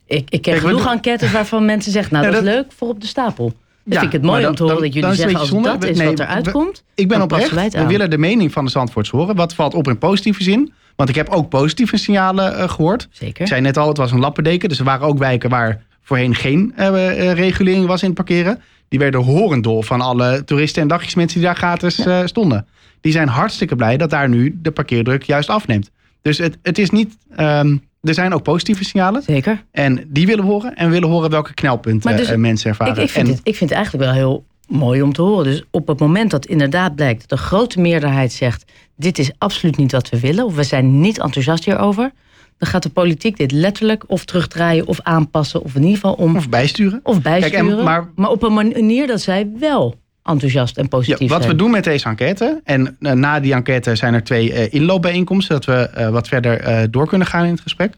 Ik, 0.05 0.17
ik 0.17 0.29
ken 0.29 0.41
Kijk, 0.41 0.57
genoeg 0.65 0.91
enquêtes 0.91 1.31
waarvan 1.31 1.65
mensen 1.65 1.91
zeggen... 1.91 2.13
nou, 2.13 2.25
Ja, 2.25 2.31
dat 2.31 2.41
is 2.41 2.47
dat- 2.47 2.55
leuk 2.55 2.71
voor 2.71 2.87
op 2.89 3.01
de 3.01 3.07
stapel. 3.07 3.53
Ja, 3.83 3.99
vind 3.99 4.13
ik 4.13 4.21
het 4.21 4.21
mooi 4.21 4.47
om 4.47 4.55
te 4.55 4.57
dan- 4.57 4.67
horen 4.71 4.83
dat 4.83 4.93
jullie 4.93 5.15
zeggen... 5.15 5.39
als 5.39 5.49
dat 5.49 5.57
is 5.57 5.63
zonde. 5.63 5.87
wat 5.87 6.17
Nee, 6.17 6.27
eruit 6.27 6.51
komt... 6.51 6.83
Ik 6.95 7.07
ben 7.07 7.21
oprecht. 7.21 7.73
We 7.73 7.85
willen 7.85 8.09
de 8.09 8.17
mening 8.17 8.51
van 8.51 8.65
de 8.65 8.71
Zandvoorts 8.71 9.09
horen. 9.09 9.35
Wat 9.35 9.53
valt 9.53 9.73
op 9.73 9.87
in 9.87 9.97
positieve 9.97 10.43
zin? 10.43 10.73
Want 10.95 11.09
ik 11.09 11.15
heb 11.15 11.29
ook 11.29 11.49
positieve 11.49 11.97
signalen 11.97 12.57
eh, 12.57 12.69
gehoord. 12.69 13.07
Zeker. 13.11 13.41
Ik 13.41 13.47
zei 13.47 13.61
net 13.61 13.77
al, 13.77 13.87
het 13.87 13.97
was 13.97 14.11
een 14.11 14.19
lappendeken. 14.19 14.69
Dus 14.69 14.79
er 14.79 14.85
waren 14.85 15.07
ook 15.07 15.17
wijken 15.17 15.49
waar 15.49 15.83
voorheen 16.01 16.35
geen 16.35 16.73
eh, 16.75 16.87
eh, 17.29 17.37
regulering 17.37 17.85
was 17.85 18.01
in 18.01 18.07
het 18.07 18.17
parkeren. 18.17 18.61
Die 18.87 18.99
werden 18.99 19.21
horendol 19.21 19.81
van 19.81 20.01
alle 20.01 20.43
toeristen 20.43 20.81
en 20.81 20.87
dagjesmensen 20.87 21.39
die 21.39 21.47
daar 21.47 21.57
gratis 21.57 22.05
stonden. 22.25 22.67
Die 23.01 23.11
zijn 23.11 23.27
hartstikke 23.27 23.75
blij 23.75 23.97
dat 23.97 24.09
daar 24.09 24.29
nu 24.29 24.59
de 24.61 24.71
parkeerdruk 24.71 25.23
juist 25.23 25.49
afneemt. 25.49 25.91
Dus 26.21 26.37
het, 26.37 26.57
het 26.61 26.77
is 26.77 26.89
niet... 26.89 27.17
ehm, 27.35 27.77
er 28.01 28.13
zijn 28.13 28.33
ook 28.33 28.43
positieve 28.43 28.83
signalen. 28.83 29.21
Zeker. 29.23 29.63
En 29.71 30.05
die 30.07 30.25
willen 30.25 30.45
we 30.45 30.51
horen. 30.51 30.75
En 30.75 30.85
we 30.85 30.91
willen 30.91 31.09
horen 31.09 31.29
welke 31.29 31.53
knelpunten 31.53 32.17
dus- 32.17 32.29
eh, 32.29 32.37
mensen 32.37 32.69
ervaren. 32.69 32.95
Ik, 32.95 33.01
ik, 33.01 33.09
vind 33.09 33.27
en, 33.27 33.33
het, 33.33 33.41
ik 33.43 33.55
vind 33.55 33.69
het 33.69 33.79
eigenlijk 33.79 34.05
wel 34.05 34.13
heel 34.13 34.45
mooi 34.67 35.01
om 35.01 35.13
te 35.13 35.21
horen. 35.21 35.43
Dus 35.43 35.63
op 35.71 35.87
het 35.87 35.99
moment 35.99 36.31
dat 36.31 36.45
inderdaad 36.45 36.95
blijkt 36.95 37.19
dat 37.19 37.39
de 37.39 37.45
grote 37.45 37.79
meerderheid 37.79 38.31
zegt: 38.31 38.71
dit 38.95 39.19
is 39.19 39.31
absoluut 39.37 39.77
niet 39.77 39.91
wat 39.91 40.09
we 40.09 40.19
willen, 40.19 40.45
of 40.45 40.55
we 40.55 40.63
zijn 40.63 40.99
niet 41.01 41.19
enthousiast 41.19 41.65
hierover, 41.65 42.11
dan 42.57 42.69
gaat 42.69 42.83
de 42.83 42.89
politiek 42.89 43.37
dit 43.37 43.51
letterlijk 43.51 44.03
of 44.07 44.25
terugdraaien 44.25 44.87
of 44.87 45.01
aanpassen, 45.01 45.63
of 45.63 45.75
in 45.75 45.81
ieder 45.81 45.95
geval 45.95 46.13
om 46.13 46.35
of 46.35 46.49
bijsturen. 46.49 46.99
of 47.03 47.21
bijsturen. 47.21 47.65
Kijk, 47.65 47.77
en- 47.77 47.83
maar- 47.83 48.09
maar, 48.15 48.29
op 48.29 48.43
een 48.43 48.53
manier 48.53 49.07
dat 49.07 49.21
zij 49.21 49.49
wel 49.59 49.95
enthousiast 50.23 50.77
en 50.77 50.83
Ja, 50.83 50.89
positief 50.89 51.29
wat 51.29 51.45
we 51.45 51.55
doen 51.55 51.71
met 51.71 51.83
deze 51.83 52.07
enquête, 52.07 52.61
en 52.63 52.97
eh, 52.99 53.11
na 53.11 53.39
die 53.39 53.53
enquête 53.53 53.95
zijn 53.95 54.13
er 54.13 54.23
twee 54.23 54.53
eh, 54.53 54.73
inloopbijeenkomsten, 54.73 55.63
zodat 55.63 55.93
we 55.93 55.99
eh, 55.99 56.09
wat 56.09 56.27
verder 56.27 56.91
door 56.91 57.07
kunnen 57.07 57.27
gaan 57.27 57.45
in 57.45 57.51
het 57.51 57.61
gesprek. 57.61 57.93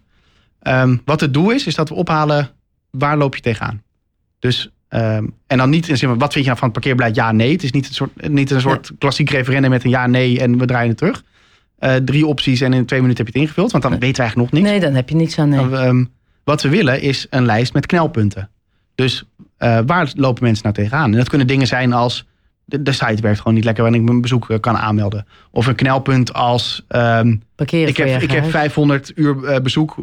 Ehm, 0.62 0.98
wat 1.06 1.22
het 1.22 1.34
doel 1.34 1.50
is, 1.52 1.68
is 1.68 1.75
dat 1.75 1.90
we 1.90 1.96
ophalen 1.96 2.50
waar 2.92 3.18
loop 3.18 3.36
je 3.36 3.42
tegenaan. 3.42 3.81
Dus, 4.40 4.70
ehm, 4.88 5.25
en 5.48 5.58
dan 5.58 5.70
niet 5.70 5.88
in 5.90 5.98
zin 5.98 6.10
van, 6.10 6.18
wat 6.18 6.34
vind 6.34 6.46
je 6.46 6.50
nou 6.50 6.58
van 6.58 6.70
het 6.70 6.78
parkeerbeleid 6.80 7.16
ja, 7.16 7.31
nee. 7.31 7.52
Het 7.52 7.64
is 7.64 7.72
niet 7.72 7.88
een 7.88 7.94
soort, 7.94 8.30
niet 8.30 8.52
een 8.52 8.62
soort 8.62 8.92
klassiek 8.98 9.30
referendum 9.30 9.70
met 9.70 9.84
een 9.84 9.90
ja, 9.90 10.08
nee 10.08 10.40
en 10.40 10.58
we 10.58 10.66
draaien 10.66 10.90
het 10.90 10.98
terug. 10.98 11.24
Drie 12.06 12.25
opties 12.25 12.62
en 12.62 12.74
in 12.74 12.86
twee 12.86 13.02
minuten 13.02 13.25
heb 13.25 13.34
je 13.34 13.40
het 13.40 13.48
ingevuld, 13.50 13.72
want 13.72 13.84
dan 13.84 13.92
Nee. 13.92 14.02
weten 14.02 14.16
we 14.16 14.22
eigenlijk 14.22 14.52
nog 14.52 14.62
niks. 14.62 14.72
Nee, 14.72 14.81
dan 14.86 14.96
heb 14.96 15.10
je 15.10 15.16
niets 15.16 15.40
aan. 15.40 15.50
Nee. 15.50 15.70
Ehm, 15.70 16.04
wat 16.44 16.62
we 16.62 16.70
willen 16.70 17.02
is 17.02 17.28
een 17.30 17.46
lijst 17.46 17.74
met 17.74 17.86
knelpunten. 17.86 18.50
Dus 18.96 19.24
eh, 19.63 19.80
waar 19.86 20.12
lopen 20.15 20.44
mensen 20.44 20.63
nou 20.63 20.75
tegenaan? 20.75 21.12
En 21.12 21.18
dat 21.18 21.30
kunnen 21.30 21.48
dingen 21.48 21.68
zijn 21.68 21.94
als... 21.94 22.25
De, 22.65 22.81
de 22.81 22.92
site 22.92 23.21
werkt 23.21 23.38
gewoon 23.38 23.54
niet 23.54 23.63
lekker 23.63 23.83
waarin 23.83 24.01
ik 24.01 24.07
mijn 24.07 24.21
bezoek 24.21 24.50
eh, 24.50 24.60
kan 24.60 24.77
aanmelden. 24.77 25.25
Of 25.51 25.65
een 25.65 25.75
knelpunt 25.75 26.33
als... 26.33 26.86
ehm, 26.88 27.36
Parkeren 27.56 27.88
ik, 27.88 27.98
heb, 27.98 28.07
ik 28.07 28.12
heb 28.13 28.19
eigen 28.19 28.39
huis. 28.39 28.51
500 28.51 29.12
uur 29.15 29.45
eh, 29.45 29.62
bezoek. 29.62 29.95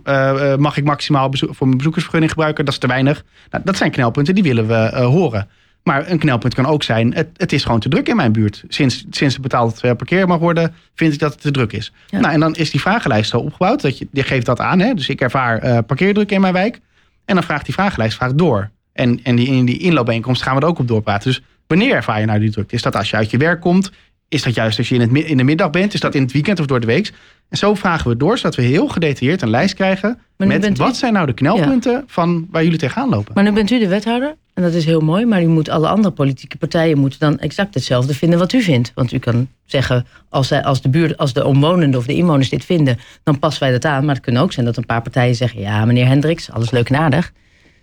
mag 0.56 0.76
ik 0.76 0.84
maximaal 0.84 1.28
bezoek, 1.28 1.54
voor 1.54 1.66
mijn 1.66 1.78
bezoekersvergunning 1.78 2.32
gebruiken? 2.32 2.64
Dat 2.64 2.74
is 2.74 2.80
te 2.80 2.86
weinig. 2.86 3.24
Nou, 3.50 3.64
dat 3.64 3.76
zijn 3.76 3.90
knelpunten, 3.90 4.34
die 4.34 4.42
willen 4.42 4.66
we 4.66 4.96
horen. 4.96 5.48
Maar 5.82 6.10
een 6.10 6.18
knelpunt 6.18 6.54
kan 6.54 6.66
ook 6.66 6.82
zijn... 6.82 7.14
Het, 7.14 7.28
het 7.36 7.52
is 7.52 7.64
gewoon 7.64 7.80
te 7.80 7.88
druk 7.88 8.08
in 8.08 8.16
mijn 8.16 8.32
buurt. 8.32 8.64
Sinds, 8.68 9.04
sinds 9.10 9.34
het 9.34 9.42
betaald 9.42 9.80
parkeer 9.80 10.26
mag 10.26 10.38
worden... 10.38 10.74
vind 10.94 11.12
ik 11.12 11.18
dat 11.18 11.32
het 11.32 11.40
te 11.40 11.50
druk 11.50 11.72
is. 11.72 11.92
Ja. 12.06 12.20
Nou, 12.20 12.34
en 12.34 12.40
dan 12.40 12.54
is 12.54 12.70
die 12.70 12.80
vragenlijst 12.80 13.30
zo 13.30 13.38
opgebouwd. 13.38 13.82
Dat 13.82 13.98
je, 13.98 14.08
je 14.12 14.22
geeft 14.22 14.46
dat 14.46 14.60
aan. 14.60 14.78
Hè? 14.78 14.94
Dus 14.94 15.08
ik 15.08 15.20
ervaar 15.20 15.82
parkeerdruk 15.82 16.30
in 16.30 16.40
mijn 16.40 16.52
wijk. 16.52 16.80
En 17.24 17.34
dan 17.34 17.44
vraagt 17.44 17.64
die 17.64 17.74
vragenlijst 17.74 18.16
vraagt 18.16 18.38
door. 18.38 18.70
En, 18.92 19.20
en 19.22 19.36
die, 19.36 19.46
in 19.46 19.64
die 19.64 19.78
inloopbijeenkomst 19.78 20.42
gaan 20.42 20.54
we 20.54 20.60
er 20.60 20.66
ook 20.66 20.78
op 20.78 20.88
doorpraten. 20.88 21.30
Dus 21.30 21.42
wanneer 21.66 21.94
ervaar 21.94 22.20
je 22.20 22.26
nou 22.26 22.40
die 22.40 22.50
druk? 22.50 22.72
Is 22.72 22.82
dat 22.82 22.96
als 22.96 23.10
je 23.10 23.16
uit 23.16 23.30
je 23.30 23.38
werk 23.38 23.60
komt? 23.60 23.90
Is 24.28 24.42
dat 24.42 24.54
juist 24.54 24.78
als 24.78 24.88
je 24.88 24.94
in, 24.94 25.00
het, 25.00 25.24
in 25.24 25.36
de 25.36 25.42
middag 25.42 25.70
bent? 25.70 25.94
Is 25.94 26.00
dat 26.00 26.14
in 26.14 26.22
het 26.22 26.32
weekend 26.32 26.60
of 26.60 26.66
door 26.66 26.80
de 26.80 26.86
week? 26.86 27.12
En 27.48 27.58
zo 27.58 27.74
vragen 27.74 28.10
we 28.10 28.16
door, 28.16 28.38
zodat 28.38 28.54
we 28.54 28.62
heel 28.62 28.88
gedetailleerd 28.88 29.42
een 29.42 29.50
lijst 29.50 29.74
krijgen... 29.74 30.18
Met 30.36 30.64
u- 30.64 30.72
wat 30.74 30.96
zijn 30.96 31.12
nou 31.12 31.26
de 31.26 31.32
knelpunten 31.32 32.04
van 32.06 32.46
waar 32.50 32.64
jullie 32.64 32.78
tegenaan 32.78 33.08
lopen. 33.08 33.34
Maar 33.34 33.44
nu 33.44 33.52
bent 33.52 33.70
u 33.70 33.78
de 33.78 33.88
wethouder 33.88 34.36
en 34.54 34.62
dat 34.62 34.72
is 34.72 34.84
heel 34.84 35.00
mooi. 35.00 35.24
Maar 35.26 35.42
u 35.42 35.46
moet 35.46 35.68
alle 35.68 35.88
andere 35.88 36.14
politieke 36.14 36.56
partijen 36.56 36.98
moeten 36.98 37.18
dan 37.18 37.38
exact 37.38 37.74
hetzelfde 37.74 38.14
vinden 38.14 38.38
wat 38.38 38.52
u 38.52 38.62
vindt. 38.62 38.92
Want 38.94 39.12
u 39.12 39.18
kan 39.18 39.48
zeggen, 39.64 40.06
als, 40.28 40.48
zij, 40.48 40.62
als, 40.62 40.82
de, 40.82 40.88
buurt, 40.88 41.16
als 41.16 41.32
de 41.32 41.44
omwonenden 41.44 42.00
of 42.00 42.06
de 42.06 42.14
inwoners 42.14 42.48
dit 42.48 42.64
vinden, 42.64 42.98
dan 43.22 43.38
passen 43.38 43.62
wij 43.62 43.72
dat 43.72 43.84
aan. 43.84 44.04
Maar 44.04 44.14
het 44.14 44.24
kan 44.24 44.36
ook 44.36 44.52
zijn 44.52 44.66
dat 44.66 44.76
een 44.76 44.86
paar 44.86 45.02
partijen 45.02 45.34
zeggen, 45.34 45.60
ja 45.60 45.84
meneer 45.84 46.06
Hendricks, 46.06 46.50
alles 46.50 46.70
leuk 46.70 46.88
en 46.88 46.96
aardig. 46.96 47.32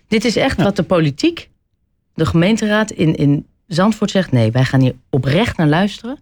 Dit 0.08 0.24
is 0.24 0.36
echt 0.36 0.62
wat 0.62 0.76
de 0.76 0.82
politiek, 0.82 1.50
de 2.14 2.26
gemeenteraad 2.26 2.90
in, 2.90 3.14
in 3.14 3.46
Zandvoort 3.66 4.10
zegt. 4.10 4.32
Nee, 4.32 4.50
wij 4.50 4.64
gaan 4.64 4.80
hier 4.80 4.94
oprecht 5.10 5.56
naar 5.56 5.66
luisteren. 5.66 6.18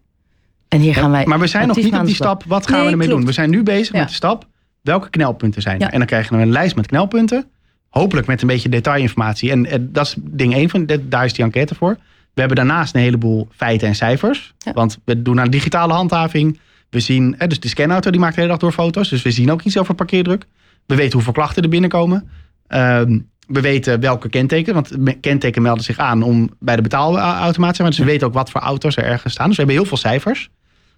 En 0.69 0.81
hier 0.81 0.95
gaan 0.95 1.11
wij 1.11 1.27
maar 1.27 1.39
we 1.39 1.47
zijn 1.47 1.69
nog 1.69 1.77
niet 1.77 1.95
op 1.95 2.07
die 2.07 2.15
stap, 2.15 2.45
wat 2.47 2.67
gaan 2.67 2.75
Nee, 2.77 2.85
we 2.85 2.91
ermee 2.91 3.07
klopt. 3.07 3.21
doen? 3.21 3.29
We 3.31 3.35
zijn 3.37 3.51
nu 3.51 3.63
bezig 3.63 3.93
Ja. 3.95 3.99
met 3.99 4.09
de 4.09 4.15
stap, 4.15 4.47
welke 4.83 5.11
knelpunten 5.11 5.63
zijn 5.63 5.81
er? 5.81 5.89
En 5.91 5.99
dan 5.99 6.07
krijgen 6.07 6.37
we 6.37 6.43
een 6.43 6.51
lijst 6.51 6.77
met 6.77 6.87
knelpunten. 6.87 7.45
Hopelijk 7.89 8.27
met 8.27 8.41
een 8.43 8.47
beetje 8.49 8.69
detailinformatie. 8.69 9.51
En, 9.51 9.67
eh, 9.67 9.79
dat 9.81 10.07
is 10.07 10.15
ding 10.21 10.55
één 10.55 10.69
van, 10.71 10.87
daar 11.03 11.25
is 11.25 11.33
die 11.33 11.45
enquête 11.45 11.75
voor. 11.75 11.97
We 12.35 12.41
hebben 12.43 12.57
daarnaast 12.57 12.95
een 12.95 13.01
heleboel 13.01 13.49
feiten 13.57 13.89
en 13.89 13.95
cijfers. 13.95 14.55
Want 14.75 14.99
we 15.05 15.23
doen 15.23 15.41
aan 15.41 15.51
digitale 15.51 15.93
handhaving. 15.93 16.59
We 16.91 17.01
zien, 17.01 17.39
eh, 17.39 17.49
dus 17.49 17.61
de 17.61 17.69
scanauto 17.69 18.11
die 18.11 18.21
maakt 18.21 18.35
de 18.35 18.41
hele 18.41 18.53
dag 18.53 18.61
door 18.61 18.73
foto's. 18.73 19.09
Dus 19.09 19.23
we 19.23 19.31
zien 19.31 19.51
ook 19.53 19.63
iets 19.63 19.79
over 19.79 19.95
parkeerdruk. 19.95 20.47
We 20.87 20.95
weten 20.95 21.13
hoeveel 21.13 21.33
klachten 21.33 21.63
er 21.63 21.69
binnenkomen. 21.69 22.29
Ehm, 22.67 23.19
we 23.47 23.61
weten 23.61 24.01
welke 24.01 24.29
kenteken. 24.29 24.75
Want 24.75 24.97
kenteken 25.21 25.63
melden 25.63 25.85
zich 25.85 25.99
aan 25.99 26.23
om 26.23 26.51
bij 26.59 26.77
de 26.77 26.83
betaalautomaat 26.83 27.71
te 27.71 27.77
zijn. 27.77 27.89
Dus 27.89 27.99
we 27.99 28.05
weten 28.05 28.27
ook 28.27 28.35
wat 28.35 28.51
voor 28.51 28.61
auto's 28.61 28.97
er 28.97 29.05
ergens 29.05 29.33
staan. 29.33 29.47
Dus 29.47 29.57
we 29.57 29.63
hebben 29.63 29.81
heel 29.81 29.89
veel 29.89 30.11
cijfers. 30.11 30.51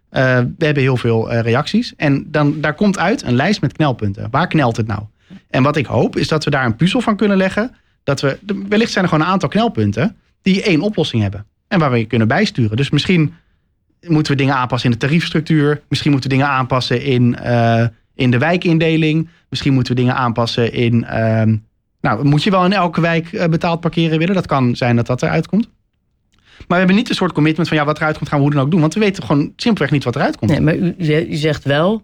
Eh, 0.09 0.23
we 0.59 0.65
hebben 0.65 0.83
heel 0.83 0.97
veel 0.97 1.31
eh, 1.31 1.41
reacties. 1.41 1.95
En 1.97 2.31
dan, 2.31 2.61
daar 2.61 2.75
komt 2.75 2.99
uit 2.99 3.23
een 3.23 3.35
lijst 3.35 3.61
met 3.61 3.73
knelpunten. 3.73 4.29
Waar 4.31 4.47
knelt 4.47 4.77
het 4.77 4.87
nou? 4.87 5.03
En 5.51 5.63
wat 5.63 5.77
ik 5.77 5.87
hoop 5.87 6.17
is 6.17 6.29
dat 6.29 6.45
we 6.45 6.51
daar 6.51 6.65
een 6.65 6.77
puzzel 6.77 7.01
van 7.01 7.17
kunnen 7.17 7.37
leggen. 7.37 7.75
Dat 8.03 8.21
we, 8.21 8.39
wellicht 8.69 8.93
zijn 8.93 9.05
er 9.05 9.11
gewoon 9.11 9.27
een 9.27 9.33
aantal 9.33 9.49
knelpunten 9.49 10.17
die 10.43 10.63
één 10.63 10.81
oplossing 10.81 11.23
hebben. 11.23 11.47
En 11.69 11.79
waar 11.79 11.91
we 11.91 11.99
je 11.99 12.05
kunnen 12.05 12.29
bijsturen. 12.29 12.77
Dus 12.77 12.91
misschien 12.91 13.35
moeten 14.01 14.33
we 14.33 14.39
dingen 14.39 14.55
aanpassen 14.55 14.91
in 14.91 14.99
de 14.99 15.07
tariefstructuur. 15.07 15.83
Misschien 15.89 16.11
moeten 16.11 16.31
we 16.31 16.37
dingen 16.37 16.53
aanpassen 16.53 17.03
in, 17.03 17.37
eh, 17.37 17.87
in 18.15 18.31
de 18.31 18.39
wijkindeling. 18.39 19.29
Misschien 19.49 19.75
moeten 19.75 19.95
we 19.95 20.01
dingen 20.01 20.17
aanpassen 20.17 20.73
in... 20.73 21.07
nou, 22.01 22.25
moet 22.25 22.43
je 22.43 22.51
wel 22.51 22.65
in 22.65 22.73
elke 22.73 23.01
wijk 23.01 23.33
eh, 23.33 23.49
betaald 23.49 23.81
parkeren 23.81 24.19
willen? 24.19 24.35
Dat 24.35 24.47
kan 24.47 24.77
zijn 24.77 24.97
dat 24.97 25.07
dat 25.07 25.23
eruit 25.23 25.47
komt. 25.47 25.69
Maar 26.59 26.67
we 26.67 26.75
hebben 26.77 26.97
niet 26.97 27.09
een 27.09 27.15
soort 27.15 27.33
commitment 27.33 27.69
van 27.69 27.77
ja, 27.77 27.85
wat 27.85 27.97
eruit 27.97 28.17
komt 28.17 28.29
gaan 28.29 28.39
we 28.39 28.45
hoe 28.45 28.55
dan 28.55 28.63
ook 28.63 28.71
doen. 28.71 28.81
Want 28.81 28.95
we 28.95 29.01
weten 29.01 29.23
gewoon 29.23 29.53
simpelweg 29.57 29.93
niet 29.93 30.05
wat 30.05 30.17
eruit 30.17 30.37
komt. 30.37 30.51
Nee, 30.51 30.61
maar 30.61 30.77
u, 30.77 30.95
u 31.29 31.35
zegt 31.35 31.65
wel, 31.65 32.03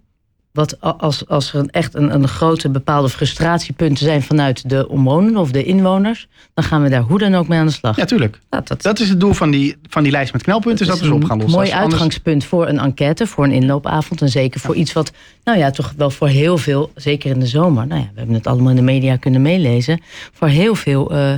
wat 0.55 0.81
als, 0.81 1.29
als 1.29 1.53
er 1.55 1.67
echt 1.71 1.95
een, 1.95 2.15
een 2.15 2.29
grote 2.29 2.69
bepaalde 2.69 3.09
frustratiepunten 3.09 4.05
zijn 4.05 4.23
vanuit 4.23 4.69
de 4.69 4.89
omwonenden 4.89 5.41
of 5.41 5.51
de 5.51 5.65
inwoners, 5.65 6.29
dan 6.55 6.65
gaan 6.65 6.83
we 6.83 6.89
daar 6.89 7.01
hoe 7.01 7.19
dan 7.19 7.35
ook 7.35 7.49
mee 7.49 7.59
aan 7.59 7.67
de 7.67 7.73
slag. 7.73 7.97
Ja, 7.97 8.05
tuurlijk. 8.05 8.41
dat, 8.49 8.83
Dat 8.83 9.01
is 9.01 9.09
het 9.09 9.21
doel 9.21 9.33
van 9.33 9.51
die, 9.51 9.77
van 9.89 10.03
die 10.03 10.13
lijst 10.13 10.33
met 10.33 10.43
knelpunten, 10.43 10.81
is 10.87 10.91
dat 10.91 11.01
we 11.01 11.07
ze 11.07 11.15
op 11.15 11.25
gaan 11.25 11.31
een 11.31 11.43
lossen. 11.43 11.59
mooi 11.61 11.73
anders- 11.73 11.91
uitgangspunt 11.91 12.45
voor 12.45 12.69
een 12.69 12.79
enquête, 12.79 13.27
voor 13.27 13.45
een 13.45 13.53
inloopavond. 13.53 14.21
En 14.23 14.29
zeker 14.29 14.61
voor 14.61 14.75
iets 14.75 14.93
wat, 14.93 15.13
nou 15.45 15.59
ja, 15.59 15.71
toch 15.71 15.93
wel 15.97 16.11
voor 16.11 16.29
heel 16.29 16.59
veel, 16.59 16.93
zeker 16.95 17.31
in 17.31 17.41
de 17.41 17.47
zomer. 17.47 17.87
Nou 17.87 18.01
ja, 18.01 18.07
we 18.13 18.19
hebben 18.19 18.35
het 18.37 18.47
allemaal 18.47 18.71
in 18.71 18.77
de 18.77 18.83
media 18.83 19.17
kunnen 19.17 19.43
meelezen. 19.43 20.01
Voor 20.33 20.49
heel 20.49 20.75
veel 20.75 21.11
eh 21.13 21.33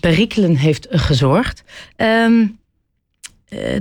perikelen 0.00 0.56
heeft 0.56 0.86
gezorgd. 0.90 1.62
Ehm, 1.96 2.32
eh, 2.40 2.46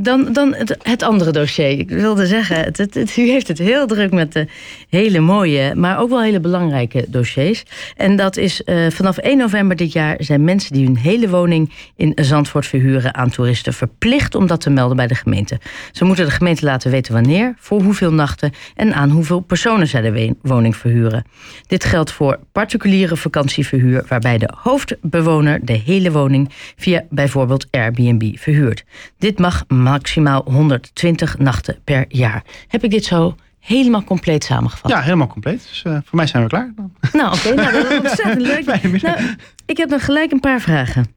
dan 0.02 0.34
dan 0.34 0.56
het, 0.82 1.04
andere 1.04 1.32
dossier. 1.32 1.70
Ik 1.70 1.90
wilde 1.90 2.26
zeggen, 2.26 2.58
het, 2.58 2.78
het, 2.78 3.18
u 3.18 3.30
heeft 3.30 3.48
het 3.48 3.58
heel 3.58 3.88
druk 3.88 4.12
met 4.12 4.34
de 4.34 4.48
hele 4.90 5.20
mooie, 5.20 5.76
maar 5.76 6.00
ook 6.00 6.10
wel 6.10 6.22
hele 6.22 6.40
belangrijke 6.40 7.06
dossiers. 7.08 7.64
En 7.96 8.16
dat 8.16 8.38
is 8.38 8.64
eh, 8.64 8.90
vanaf 8.90 9.18
1 9.18 9.38
november 9.38 9.76
dit 9.76 9.92
jaar 9.92 10.16
zijn 10.20 10.44
mensen 10.44 10.74
die 10.74 10.86
hun 10.86 10.98
hele 10.98 11.30
woning 11.30 11.74
in 11.96 12.12
Zandvoort 12.16 12.66
verhuren 12.66 13.16
aan 13.16 13.30
toeristen 13.30 13.74
verplicht 13.74 14.36
om 14.36 14.48
dat 14.48 14.62
te 14.62 14.70
melden 14.70 14.98
bij 14.98 15.08
de 15.08 15.16
gemeente. 15.16 15.60
Ze 15.92 16.06
moeten 16.06 16.26
de 16.26 16.32
gemeente 16.32 16.66
laten 16.66 16.92
weten 16.92 17.14
wanneer, 17.14 17.54
voor 17.58 17.82
hoeveel 17.82 18.14
nachten 18.14 18.52
en 18.76 18.94
aan 18.94 19.10
hoeveel 19.10 19.40
personen 19.40 19.88
zij 19.88 20.02
de 20.02 20.36
woning 20.42 20.76
verhuren. 20.76 21.26
Dit 21.68 21.84
geldt 21.84 22.12
voor 22.12 22.40
particuliere 22.52 23.18
vakantieverhuur, 23.18 24.06
waarbij 24.08 24.38
de 24.38 24.50
hoofdbewoner 24.58 25.66
de 25.66 25.82
hele 25.86 26.12
woning 26.12 26.50
via 26.76 27.04
bijvoorbeeld 27.10 27.68
Airbnb 27.72 28.38
verhuurt. 28.38 28.84
Dit 29.18 29.40
mag 29.40 29.56
maximaal 29.68 30.42
120 30.46 31.38
nachten 31.38 31.78
per 31.84 32.06
jaar. 32.08 32.44
Heb 32.68 32.84
ik 32.84 32.92
dit 32.92 33.06
zo 33.06 33.36
helemaal 33.60 34.04
compleet 34.04 34.44
samengevat? 34.44 34.92
Ja, 34.92 35.02
helemaal 35.02 35.28
compleet. 35.28 35.68
Dus 35.70 35.84
eh, 35.84 35.92
voor 35.92 36.16
mij 36.16 36.28
zijn 36.28 36.44
we 36.44 36.50
klaar. 36.50 36.74
Nou, 37.14 37.36
oké, 37.36 37.54
nou, 37.54 37.72
dat 37.72 37.92
is 37.92 38.00
ontzettend 38.10 38.42
leuk. 38.42 38.66
Nou, 39.02 39.36
ik 39.66 39.78
heb 39.78 39.90
nog 39.90 40.06
gelijk 40.06 40.32
een 40.32 40.40
paar 40.40 40.62
vragen. 40.62 41.16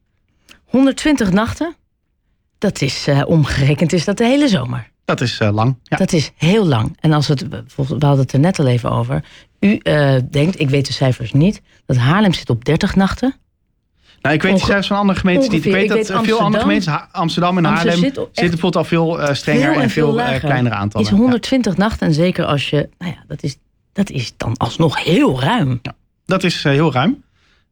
120 0.64 1.30
nachten, 1.32 1.74
dat 2.58 2.80
is 2.80 3.06
eh, 3.06 3.22
omgerekend, 3.26 3.92
is 3.92 4.04
dat 4.04 4.16
de 4.16 4.24
hele 4.24 4.48
zomer. 4.48 4.90
Dat 5.04 5.20
is 5.20 5.38
eh, 5.38 5.52
lang. 5.52 5.78
Ja. 5.82 5.96
Dat 5.96 6.12
is 6.12 6.32
heel 6.36 6.66
lang. 6.66 6.96
En 7.00 7.12
als 7.12 7.28
het, 7.28 7.48
we 7.48 7.84
hadden 7.86 8.18
het 8.18 8.32
er 8.32 8.40
net 8.40 8.58
al 8.58 8.66
even 8.66 8.90
over. 8.90 9.24
U 9.60 9.78
denkt, 10.30 10.60
ik 10.60 10.70
weet 10.70 10.86
de 10.86 10.92
cijfers 10.92 11.32
niet, 11.32 11.62
dat 11.86 11.96
Haarlem 11.96 12.32
zit 12.32 12.50
op 12.50 12.64
30 12.64 12.94
nachten. 12.94 13.34
Nou, 14.22 14.34
ik 14.34 14.42
weet 14.42 14.52
Onge- 14.52 14.64
zelfs 14.64 14.86
van 14.86 14.96
andere 14.96 15.18
gemeentes 15.18 15.48
niet. 15.48 15.64
Ik 15.66 15.72
weet 15.72 15.82
Ik 15.82 15.88
dat 15.88 15.96
weet 15.96 16.24
veel 16.24 16.40
andere 16.40 16.62
gemeentes, 16.62 16.88
Ha- 16.88 17.08
Amsterdam 17.12 17.58
en 17.58 17.64
Amsterdam 17.64 18.00
Haarlem, 18.02 18.14
zit 18.14 18.26
zitten 18.26 18.50
bijvoorbeeld 18.50 18.76
al 18.76 18.84
veel 18.84 19.20
eh, 19.20 19.34
strenger 19.34 19.72
veel 19.72 19.82
en 19.82 19.90
veel, 19.90 20.12
lager. 20.12 20.40
kleinere 20.40 20.74
aantallen. 20.74 21.06
Is 21.06 21.12
120 21.12 21.76
nachten 21.76 22.06
en 22.06 22.14
zeker 22.14 22.44
als 22.44 22.70
je, 22.70 22.88
nou 22.98 23.12
ja, 23.12 23.24
dat 23.28 23.42
is, 23.42 23.56
dat 23.92 24.10
is 24.10 24.32
dan 24.36 24.56
alsnog 24.56 25.04
heel 25.04 25.40
ruim. 25.40 25.78
Ja. 25.82 25.94
Dat 26.26 26.44
is 26.44 26.64
eh, 26.64 26.72
heel 26.72 26.92
ruim. 26.92 27.22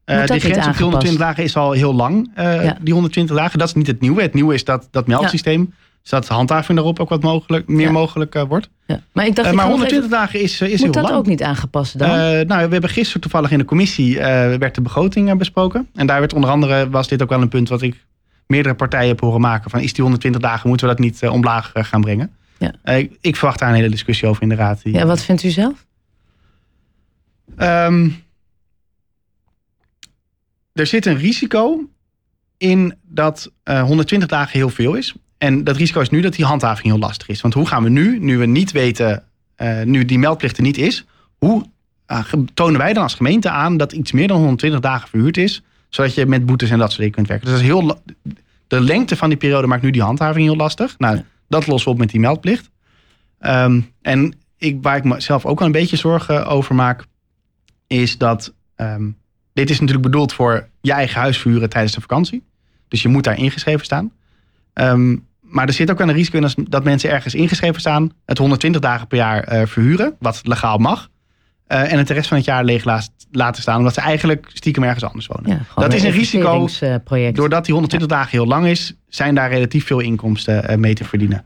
Niet 0.05 0.17
grens 0.17 0.67
op 0.67 0.73
220 0.73 1.17
dagen 1.17 1.43
is 1.43 1.55
al 1.55 1.71
heel 1.71 1.93
lang. 1.93 2.31
Ja. 2.35 2.77
Die 2.81 2.93
120 2.93 3.35
dagen, 3.35 3.59
dat 3.59 3.67
is 3.67 3.73
niet 3.73 3.87
het 3.87 4.01
nieuwe. 4.01 4.21
Het 4.21 4.33
nieuwe 4.33 4.53
is 4.53 4.63
dat, 4.63 4.87
dat 4.91 5.07
meldsysteem. 5.07 5.73
Zodat 6.07 6.27
de 6.27 6.33
handhaving 6.33 6.77
daarop 6.77 6.99
ook 6.99 7.09
wat 7.09 7.21
mogelijk, 7.23 7.67
meer 7.67 7.85
Ja. 7.85 7.91
mogelijk 7.91 8.35
eh, 8.35 8.43
wordt. 8.43 8.69
Ja. 8.85 9.01
Maar 9.11 9.25
ik 9.25 9.35
dacht, 9.35 9.47
Eh, 9.47 9.53
maar 9.53 9.63
ga 9.63 9.69
nog 9.69 9.79
120 9.79 9.97
even- 9.97 10.09
dagen 10.09 10.41
is, 10.41 10.61
eh, 10.61 10.67
is 10.67 10.71
moet 10.73 10.81
heel 10.83 10.91
dat 10.91 11.03
lang. 11.03 11.15
ook 11.15 11.25
niet 11.25 11.43
aangepast 11.43 11.97
dan? 11.99 12.09
Nou, 12.09 12.45
we 12.47 12.71
hebben 12.71 12.89
gisteren 12.89 13.21
toevallig 13.21 13.51
in 13.51 13.57
de 13.57 13.65
commissie 13.65 14.17
werd 14.17 14.75
de 14.75 14.81
begroting 14.81 15.37
besproken. 15.37 15.87
En 15.93 16.07
daar 16.07 16.19
werd 16.19 16.33
onder 16.33 16.49
andere, 16.49 16.89
was 16.89 17.07
dit 17.07 17.21
ook 17.21 17.29
wel 17.29 17.41
een 17.41 17.47
punt 17.49 17.69
wat 17.69 17.81
ik 17.81 18.05
meerdere 18.47 18.75
partijen 18.75 19.07
heb 19.07 19.19
horen 19.19 19.41
maken. 19.41 19.69
Van 19.69 19.79
is 19.79 19.93
die 19.93 20.01
120 20.03 20.41
dagen, 20.41 20.69
moeten 20.69 20.87
we 20.87 20.93
dat 20.95 21.03
niet 21.03 21.27
omlaag 21.27 21.71
gaan 21.73 22.01
brengen? 22.01 22.31
Ja. 22.57 22.95
Ik, 22.95 23.17
ik 23.21 23.35
verwacht 23.35 23.59
daar 23.59 23.69
een 23.69 23.75
hele 23.75 23.89
discussie 23.89 24.27
over 24.27 24.41
in 24.43 24.49
de 24.49 24.55
raad. 24.55 24.83
Die, 24.83 24.93
ja, 24.93 25.05
wat 25.05 25.21
vindt 25.23 25.43
u 25.43 25.49
zelf? 25.49 25.85
Ehm, 27.57 28.09
er 30.73 30.85
zit 30.87 31.05
een 31.05 31.17
risico 31.17 31.89
in 32.57 32.95
dat 33.01 33.51
eh, 33.63 33.81
120 33.83 34.27
dagen 34.29 34.57
heel 34.59 34.69
veel 34.69 34.93
is. 34.93 35.13
En 35.37 35.63
dat 35.63 35.75
risico 35.77 36.01
is 36.01 36.09
nu 36.09 36.21
dat 36.21 36.33
die 36.33 36.45
handhaving 36.45 36.87
heel 36.87 36.99
lastig 36.99 37.27
is. 37.27 37.41
Want 37.41 37.53
hoe 37.53 37.67
gaan 37.67 37.83
we 37.83 37.89
nu, 37.89 38.19
nu 38.19 38.37
we 38.37 38.45
niet 38.45 38.71
weten, 38.71 39.23
eh, 39.55 39.81
nu 39.83 40.05
die 40.05 40.19
meldplicht 40.19 40.57
er 40.57 40.63
niet 40.63 40.77
is, 40.77 41.05
hoe 41.37 41.65
ge- 42.07 42.45
tonen 42.53 42.79
wij 42.79 42.93
dan 42.93 43.03
als 43.03 43.13
gemeente 43.15 43.49
aan 43.49 43.77
dat 43.77 43.91
iets 43.91 44.11
meer 44.11 44.27
dan 44.27 44.37
120 44.37 44.79
dagen 44.79 45.09
verhuurd 45.09 45.37
is, 45.37 45.63
zodat 45.89 46.13
je 46.13 46.25
met 46.25 46.45
boetes 46.45 46.69
en 46.69 46.77
dat 46.77 46.87
soort 46.87 46.97
dingen 46.99 47.13
kunt 47.15 47.27
werken. 47.27 47.45
Dus 47.45 47.55
dat 47.55 47.63
is 47.63 47.69
heel, 47.69 48.01
de 48.67 48.81
lengte 48.81 49.15
van 49.15 49.29
die 49.29 49.37
periode 49.37 49.67
maakt 49.67 49.81
nu 49.81 49.91
die 49.91 50.01
handhaving 50.01 50.45
heel 50.45 50.55
lastig. 50.55 50.95
Nou, 50.97 51.21
dat 51.47 51.67
lossen 51.67 51.87
we 51.87 51.93
op 51.93 51.99
met 51.99 52.09
die 52.09 52.19
meldplicht. 52.19 52.69
Ehm, 53.39 53.81
en 54.01 54.33
ik, 54.57 54.77
waar 54.81 54.97
ik 54.97 55.03
mezelf 55.03 55.45
ook 55.45 55.57
wel 55.59 55.67
een 55.67 55.73
beetje 55.73 55.97
zorgen 55.97 56.45
over 56.47 56.75
maak, 56.75 57.05
is 57.87 58.17
dat 58.17 58.53
ehm, 58.75 59.09
dit 59.53 59.69
is 59.69 59.79
natuurlijk 59.79 60.05
bedoeld 60.05 60.33
voor 60.33 60.67
je 60.81 60.91
eigen 60.91 61.19
huis 61.21 61.37
verhuren 61.37 61.69
tijdens 61.69 61.93
de 61.93 62.01
vakantie. 62.01 62.43
Dus 62.87 63.01
je 63.01 63.07
moet 63.07 63.23
daar 63.23 63.37
ingeschreven 63.37 63.85
staan. 63.85 64.11
Ehm, 64.73 65.15
maar 65.49 65.67
er 65.67 65.73
zit 65.73 65.91
ook 65.91 65.97
wel 65.97 66.07
een 66.09 66.13
risico 66.15 66.37
in 66.39 66.65
dat 66.69 66.83
mensen 66.83 67.09
ergens 67.09 67.35
ingeschreven 67.35 67.79
staan, 67.79 68.11
het 68.25 68.37
120 68.37 68.81
dagen 68.81 69.07
per 69.07 69.17
jaar 69.17 69.43
eh, 69.43 69.65
verhuren, 69.67 70.15
wat 70.19 70.39
legaal 70.43 70.77
mag. 70.77 71.09
eh, 71.67 71.91
en 71.91 71.97
het 71.97 72.07
de 72.07 72.13
rest 72.13 72.27
van 72.27 72.37
het 72.37 72.45
jaar 72.45 72.63
leeg 72.63 72.83
laat- 72.83 73.11
laten 73.31 73.61
staan, 73.61 73.77
omdat 73.77 73.93
ze 73.93 74.01
eigenlijk 74.01 74.49
stiekem 74.53 74.83
ergens 74.83 75.03
anders 75.03 75.27
wonen. 75.27 75.49
Ja, 75.49 75.57
dat 75.81 75.93
is 75.93 76.03
een 76.03 76.11
risico. 76.11 76.59
Doordat 77.35 77.63
die 77.65 77.73
120 77.73 78.09
dagen 78.09 78.31
heel 78.31 78.47
lang 78.47 78.65
is, 78.65 78.93
zijn 79.07 79.35
daar 79.35 79.49
relatief 79.49 79.85
veel 79.85 79.99
inkomsten 79.99 80.67
eh, 80.67 80.77
mee 80.77 80.93
te 80.93 81.03
verdienen. 81.03 81.45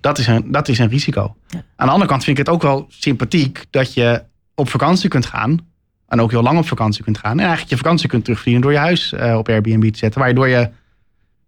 Dat 0.00 0.18
is 0.18 0.26
een, 0.26 0.52
dat 0.52 0.68
is 0.68 0.78
een 0.78 0.88
risico. 0.88 1.36
Ja. 1.48 1.62
Aan 1.76 1.86
de 1.86 1.92
andere 1.92 2.10
kant 2.10 2.24
vind 2.24 2.38
ik 2.38 2.44
het 2.46 2.54
ook 2.54 2.62
wel 2.62 2.86
sympathiek 2.88 3.64
dat 3.70 3.94
je 3.94 4.22
op 4.54 4.68
vakantie 4.68 5.08
kunt 5.08 5.26
gaan. 5.26 5.58
En 6.08 6.20
ook 6.20 6.30
heel 6.30 6.42
lang 6.42 6.58
op 6.58 6.66
vakantie 6.66 7.04
kunt 7.04 7.18
gaan. 7.18 7.32
En 7.32 7.38
eigenlijk 7.38 7.70
je 7.70 7.76
vakantie 7.76 8.08
kunt 8.08 8.22
terugverdienen 8.24 8.62
door 8.62 8.72
je 8.72 8.78
huis 8.86 9.12
op 9.12 9.48
Airbnb 9.48 9.90
te 9.92 9.98
zetten. 9.98 10.20
Waardoor 10.20 10.48
je 10.48 10.70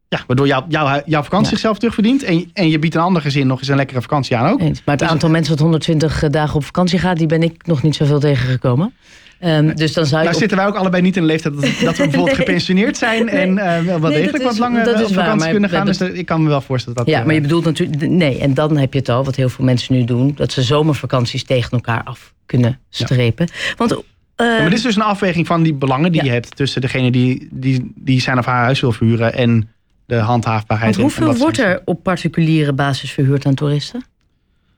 ja, 0.09 0.21
waardoor 0.27 0.47
jouw, 0.47 0.65
jouw, 0.69 1.03
jouw 1.07 1.23
vakantie 1.23 1.45
Ja. 1.51 1.51
zichzelf 1.53 1.79
terugverdient. 1.79 2.23
En, 2.23 2.51
en 2.53 2.69
je 2.69 2.79
biedt 2.79 2.95
een 2.95 3.01
ander 3.01 3.23
gezin 3.23 3.47
nog 3.47 3.59
eens 3.59 3.69
een 3.69 3.77
lekkere 3.77 4.01
vakantie 4.01 4.37
aan 4.37 4.53
ook. 4.53 4.61
Eens. 4.61 4.83
Maar 4.85 4.95
het 4.95 4.99
Dus- 4.99 5.09
aantal 5.13 5.31
mensen 5.31 5.51
dat 5.53 5.61
120 5.61 6.29
dagen 6.31 6.55
op 6.55 6.65
vakantie 6.65 6.99
gaat, 6.99 7.17
die 7.17 7.27
ben 7.27 7.43
ik 7.43 7.67
nog 7.67 7.83
niet 7.83 7.95
zoveel 7.97 8.19
tegengekomen. 8.21 8.93
Ehm, 9.41 9.75
dus 9.75 9.93
dan 9.93 10.07
zou 10.07 10.17
je. 10.17 10.23
Nou 10.23 10.29
op- 10.35 10.41
zitten 10.41 10.57
wij 10.59 10.67
ook 10.67 10.75
allebei 10.77 11.03
niet 11.03 11.17
in 11.17 11.23
de 11.23 11.29
leeftijd 11.29 11.55
dat, 11.55 11.63
dat 11.63 11.73
we 11.79 11.81
bijvoorbeeld 12.03 12.25
Nee. 12.27 12.35
gepensioneerd 12.47 12.97
zijn. 12.97 13.29
En 13.29 13.59
eh, 13.59 13.83
wel 13.83 13.99
Nee, 13.99 14.13
degelijk 14.13 14.45
wat 14.45 14.59
langer 14.59 14.81
eh, 14.81 14.89
op 14.89 14.95
waar, 14.95 15.09
vakantie 15.09 15.39
maar 15.39 15.51
kunnen 15.51 15.71
gaan. 15.71 15.87
Dus 15.87 16.01
ik 16.01 16.27
kan 16.27 16.43
me 16.43 16.49
wel 16.49 16.61
voorstellen 16.61 16.99
dat... 16.99 17.07
ja, 17.07 17.21
eh, 17.21 17.25
maar 17.27 17.35
je 17.35 17.41
bedoelt 17.41 17.65
natuurlijk. 17.65 18.09
Nee, 18.11 18.39
en 18.39 18.55
dan 18.55 18.77
heb 18.77 18.93
je 18.93 18.99
het 18.99 19.09
al, 19.09 19.25
wat 19.25 19.37
heel 19.37 19.49
veel 19.49 19.65
mensen 19.65 19.95
nu 19.95 20.05
doen, 20.05 20.33
dat 20.37 20.53
ze 20.53 20.63
zomervakanties 20.63 21.45
tegen 21.45 21.71
elkaar 21.71 22.03
af 22.05 22.35
kunnen 22.47 22.79
strepen. 22.91 23.49
Want. 23.77 23.93
eh, 23.93 23.99
Ja, 24.37 24.45
maar 24.45 24.63
dit 24.65 24.73
is 24.79 24.83
dus 24.83 24.97
een 24.97 25.03
afweging 25.03 25.47
van 25.47 25.63
die 25.63 25.75
belangen 25.75 26.13
die 26.13 26.21
Ja. 26.21 26.27
je 26.27 26.33
hebt 26.33 26.57
tussen 26.57 26.81
degene 26.81 27.11
die, 27.11 27.49
die, 27.51 27.93
die 27.95 28.21
zijn 28.21 28.39
of 28.39 28.45
haar 28.47 28.63
huis 28.65 28.81
wil 28.81 28.93
verhuren 28.93 29.35
en 29.35 29.69
de 30.07 30.15
handhaafbaarheid. 30.17 30.97
want 30.97 31.13
hoeveel 31.15 31.37
wordt 31.37 31.59
er 31.59 31.83
op 31.85 32.03
particuliere 32.03 32.73
basis 32.73 33.11
verhuurd 33.13 33.47
aan 33.47 33.55
toeristen? 33.55 34.05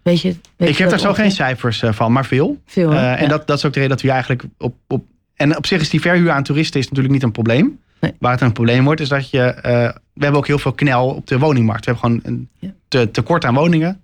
Weet 0.03 0.21
je? 0.21 0.29
Weet 0.57 0.69
Ik 0.69 0.75
je 0.77 0.83
heb 0.83 0.91
daar 0.91 1.01
zo 1.01 1.13
geen 1.13 1.31
cijfers 1.31 1.83
eh, 1.83 1.93
van, 1.93 2.13
maar 2.13 2.27
veel. 2.27 2.61
Veel. 2.67 2.91
hè? 2.91 2.97
Eh, 2.97 3.13
en 3.17 3.23
Ja. 3.23 3.29
dat, 3.29 3.47
dat 3.47 3.57
is 3.59 3.65
ook 3.65 3.73
de 3.73 3.79
reden 3.81 3.97
dat 3.97 4.05
we 4.07 4.11
eigenlijk 4.11 4.45
op, 4.59 4.75
op. 4.89 5.05
En 5.35 5.57
op 5.57 5.67
zich 5.67 5.81
is 5.81 5.91
die 5.91 6.01
verhuur 6.01 6.31
aan 6.31 6.43
toeristen 6.43 6.81
is 6.81 6.87
natuurlijk 6.87 7.15
niet 7.15 7.23
een 7.23 7.33
probleem. 7.33 7.79
Nee. 8.01 8.13
Waar 8.19 8.33
het 8.33 8.41
een 8.41 8.53
probleem 8.53 8.85
wordt, 8.85 9.01
is 9.01 9.09
dat 9.09 9.31
je. 9.31 9.41
eh, 9.43 9.73
we 10.13 10.23
hebben 10.25 10.41
ook 10.41 10.47
heel 10.47 10.59
veel 10.59 10.73
knel 10.73 11.09
op 11.09 11.27
de 11.27 11.39
woningmarkt. 11.39 11.85
We 11.85 11.91
hebben 11.91 12.11
gewoon 12.11 12.35
een 12.35 12.49
Ja. 12.59 12.73
te, 12.89 13.11
tekort 13.11 13.45
aan 13.45 13.55
woningen. 13.55 14.01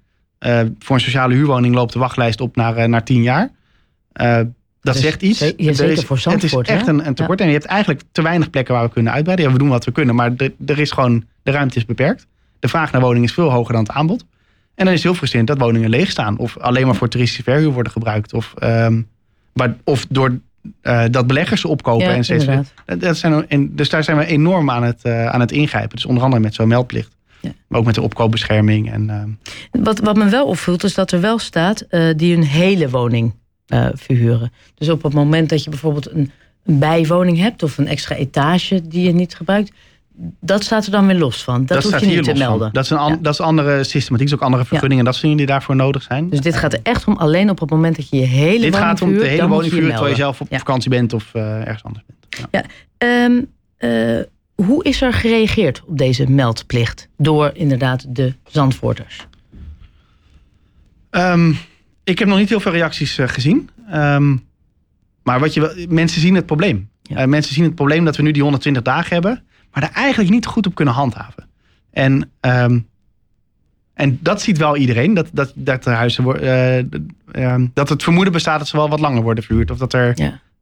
Voor 0.78 0.94
een 0.96 1.00
sociale 1.00 1.34
huurwoning 1.34 1.74
loopt 1.74 1.92
de 1.92 1.98
wachtlijst 1.98 2.40
op 2.40 2.56
naar, 2.56 2.88
naar 2.88 3.04
tien 3.04 3.22
jaar. 3.22 3.50
Dat 4.84 4.94
Dus 4.94 5.02
zegt 5.02 5.22
iets. 5.22 5.38
ja, 5.38 5.46
Er 5.46 5.74
zeker 5.74 5.90
is- 5.92 6.04
voor 6.04 6.20
Het 6.32 6.42
is 6.42 6.52
echt 6.54 6.86
een, 6.86 7.06
een 7.06 7.14
tekort. 7.14 7.40
En 7.40 7.46
je 7.46 7.52
hebt 7.52 7.64
eigenlijk 7.64 8.02
te 8.12 8.22
weinig 8.22 8.50
plekken 8.50 8.74
waar 8.74 8.84
we 8.84 8.90
kunnen 8.90 9.12
uitbreiden. 9.12 9.46
Ja, 9.46 9.52
we 9.52 9.58
doen 9.58 9.68
wat 9.68 9.84
we 9.84 9.92
kunnen, 9.92 10.14
maar 10.14 10.32
er, 10.36 10.52
er 10.66 10.78
is 10.78 10.90
gewoon, 10.90 11.24
de 11.42 11.50
ruimte 11.50 11.76
is 11.76 11.84
beperkt. 11.86 12.26
De 12.58 12.68
vraag 12.68 12.92
naar 12.92 13.00
woningen 13.00 13.28
is 13.28 13.34
veel 13.34 13.50
hoger 13.50 13.72
dan 13.72 13.82
het 13.82 13.92
aanbod. 13.92 14.24
En 14.74 14.84
dan 14.84 14.86
is 14.86 14.92
het 14.94 15.02
heel 15.02 15.14
frustrerend 15.14 15.48
dat 15.48 15.58
woningen 15.58 15.90
leeg 15.90 16.10
staan. 16.10 16.38
Of 16.38 16.58
alleen 16.58 16.86
maar 16.86 16.94
voor 16.94 17.08
toeristische 17.08 17.42
verhuur 17.42 17.70
worden 17.70 17.92
gebruikt. 17.92 18.32
Of, 18.32 18.54
ehm, 18.58 19.02
maar, 19.52 19.76
of 19.84 20.06
door 20.08 20.38
eh, 20.82 21.04
dat 21.10 21.26
beleggers 21.26 21.60
ze 21.60 21.68
opkopen. 21.68 22.06
Ja, 22.06 22.14
en 22.14 22.24
steeds 22.24 22.44
dat- 22.44 23.00
dat 23.00 23.16
zijn, 23.16 23.48
en, 23.48 23.76
dus 23.76 23.88
daar 23.88 24.04
zijn 24.04 24.16
we 24.16 24.26
enorm 24.26 24.70
aan 24.70 24.82
het, 24.82 25.02
eh, 25.02 25.26
aan 25.26 25.40
het 25.40 25.52
ingrijpen. 25.52 25.96
Dus 25.96 26.04
onder 26.06 26.22
andere 26.22 26.42
met 26.42 26.54
zo'n 26.54 26.68
meldplicht. 26.68 27.16
Ja. 27.40 27.52
Maar 27.68 27.78
ook 27.80 27.86
met 27.86 27.94
de 27.94 28.02
opkoopbescherming. 28.02 28.92
En, 28.92 29.10
ehm, 29.10 29.28
Wat, 29.84 29.98
wat 29.98 30.16
me 30.16 30.28
wel 30.28 30.46
opvult 30.46 30.84
is 30.84 30.94
dat 30.94 31.12
er 31.12 31.20
wel 31.20 31.38
staat 31.38 31.80
eh, 31.80 32.08
die 32.16 32.36
een 32.36 32.44
hele 32.44 32.90
woning 32.90 33.34
eh, 33.66 33.86
verhuren. 33.94 34.52
Dus 34.74 34.88
op 34.88 35.02
het 35.02 35.12
moment 35.14 35.48
dat 35.48 35.64
je 35.64 35.70
bijvoorbeeld 35.70 36.10
een, 36.10 36.30
een 36.64 36.78
bijwoning 36.78 37.38
hebt 37.38 37.62
of 37.62 37.78
een 37.78 37.86
extra 37.86 38.14
etage 38.14 38.88
die 38.88 39.02
je 39.02 39.12
niet 39.12 39.34
gebruikt, 39.34 39.72
dat 40.40 40.64
staat 40.64 40.84
er 40.84 40.90
dan 40.90 41.06
weer 41.06 41.16
los 41.18 41.44
van. 41.44 41.66
Dat, 41.66 41.76
hoef 41.82 41.86
staat 41.86 42.00
je 42.00 42.06
niet 42.06 42.22
te 42.24 42.30
van. 42.30 42.38
melden. 42.38 42.72
Dat 42.72 42.84
is 42.84 42.90
een, 42.90 42.96
an- 42.98 43.10
Ja. 43.12 43.18
dat 43.22 43.32
is 43.32 43.40
andere 43.40 43.84
systematiek. 43.84 44.18
Dat 44.18 44.26
is 44.28 44.34
ook 44.34 44.40
andere 44.40 44.64
vergunningen 44.64 44.98
en 44.98 45.04
dat 45.04 45.12
soort 45.14 45.22
dingen 45.26 45.38
die 45.38 45.46
daarvoor 45.46 45.76
nodig 45.76 46.02
zijn. 46.02 46.28
Dus 46.30 46.40
dit 46.40 46.56
gaat 46.56 46.72
er 46.72 46.80
echt 46.82 47.04
om 47.06 47.16
alleen 47.16 47.50
op 47.50 47.60
het 47.60 47.70
moment 47.70 47.96
dat 47.96 48.08
je 48.08 48.16
je 48.16 48.22
hele 48.26 48.60
Dit 48.60 48.60
woning 48.72 48.76
gaat 48.76 49.02
om 49.02 49.08
de 49.08 49.14
verhuurt, 49.14 49.36
hele 49.36 49.48
woning 49.48 49.68
verhuren 49.68 49.90
terwijl 49.94 50.14
je 50.14 50.20
zelf 50.22 50.40
op 50.40 50.46
Ja. 50.50 50.58
vakantie 50.58 50.90
bent 50.90 51.12
of 51.12 51.30
eh, 51.34 51.58
ergens 51.60 51.82
anders 51.84 52.04
bent. 52.06 52.48
Ja. 52.50 52.64
Ehm, 52.98 53.42
eh, 53.76 54.20
hoe 54.66 54.84
is 54.84 55.02
er 55.02 55.12
gereageerd 55.12 55.82
op 55.86 55.98
deze 55.98 56.30
meldplicht 56.30 57.08
door 57.16 57.50
inderdaad 57.54 58.04
de 58.08 58.34
Zandvoorters? 58.48 59.26
Ehm, 61.10 61.52
Ik 62.04 62.18
heb 62.18 62.28
nog 62.28 62.38
niet 62.38 62.48
heel 62.48 62.60
veel 62.60 62.72
reacties 62.72 63.18
eh, 63.18 63.28
gezien. 63.28 63.68
Ehm, 63.90 64.36
maar 65.22 65.40
wat 65.40 65.54
je, 65.54 65.86
mensen 65.88 66.20
zien 66.20 66.34
het 66.34 66.46
probleem. 66.46 66.88
Ja. 67.02 67.16
Eh, 67.16 67.26
mensen 67.26 67.54
zien 67.54 67.64
het 67.64 67.74
probleem 67.74 68.04
dat 68.04 68.16
we 68.16 68.22
nu 68.22 68.30
die 68.30 68.42
120 68.42 68.82
dagen 68.82 69.12
hebben, 69.12 69.42
maar 69.72 69.82
daar 69.82 69.92
eigenlijk 69.92 70.30
niet 70.30 70.46
goed 70.46 70.66
op 70.66 70.74
kunnen 70.74 70.94
handhaven. 70.94 71.48
En, 71.90 72.30
ehm, 72.40 72.78
en 73.94 74.18
dat 74.22 74.42
ziet 74.42 74.58
wel 74.58 74.76
iedereen, 74.76 75.14
dat, 75.14 75.28
dat, 75.32 75.52
dat, 75.54 75.84
de 75.84 75.90
huizen, 75.90 76.40
eh, 76.40 76.78
ehm, 77.32 77.66
dat 77.74 77.88
het 77.88 78.02
vermoeden 78.02 78.32
bestaat 78.32 78.58
dat 78.58 78.68
ze 78.68 78.76
wel 78.76 78.88
wat 78.88 79.00
langer 79.00 79.22
worden 79.22 79.44
verhuurd. 79.44 79.70
Of 79.70 79.78
dat 79.78 79.92
er, 79.92 80.12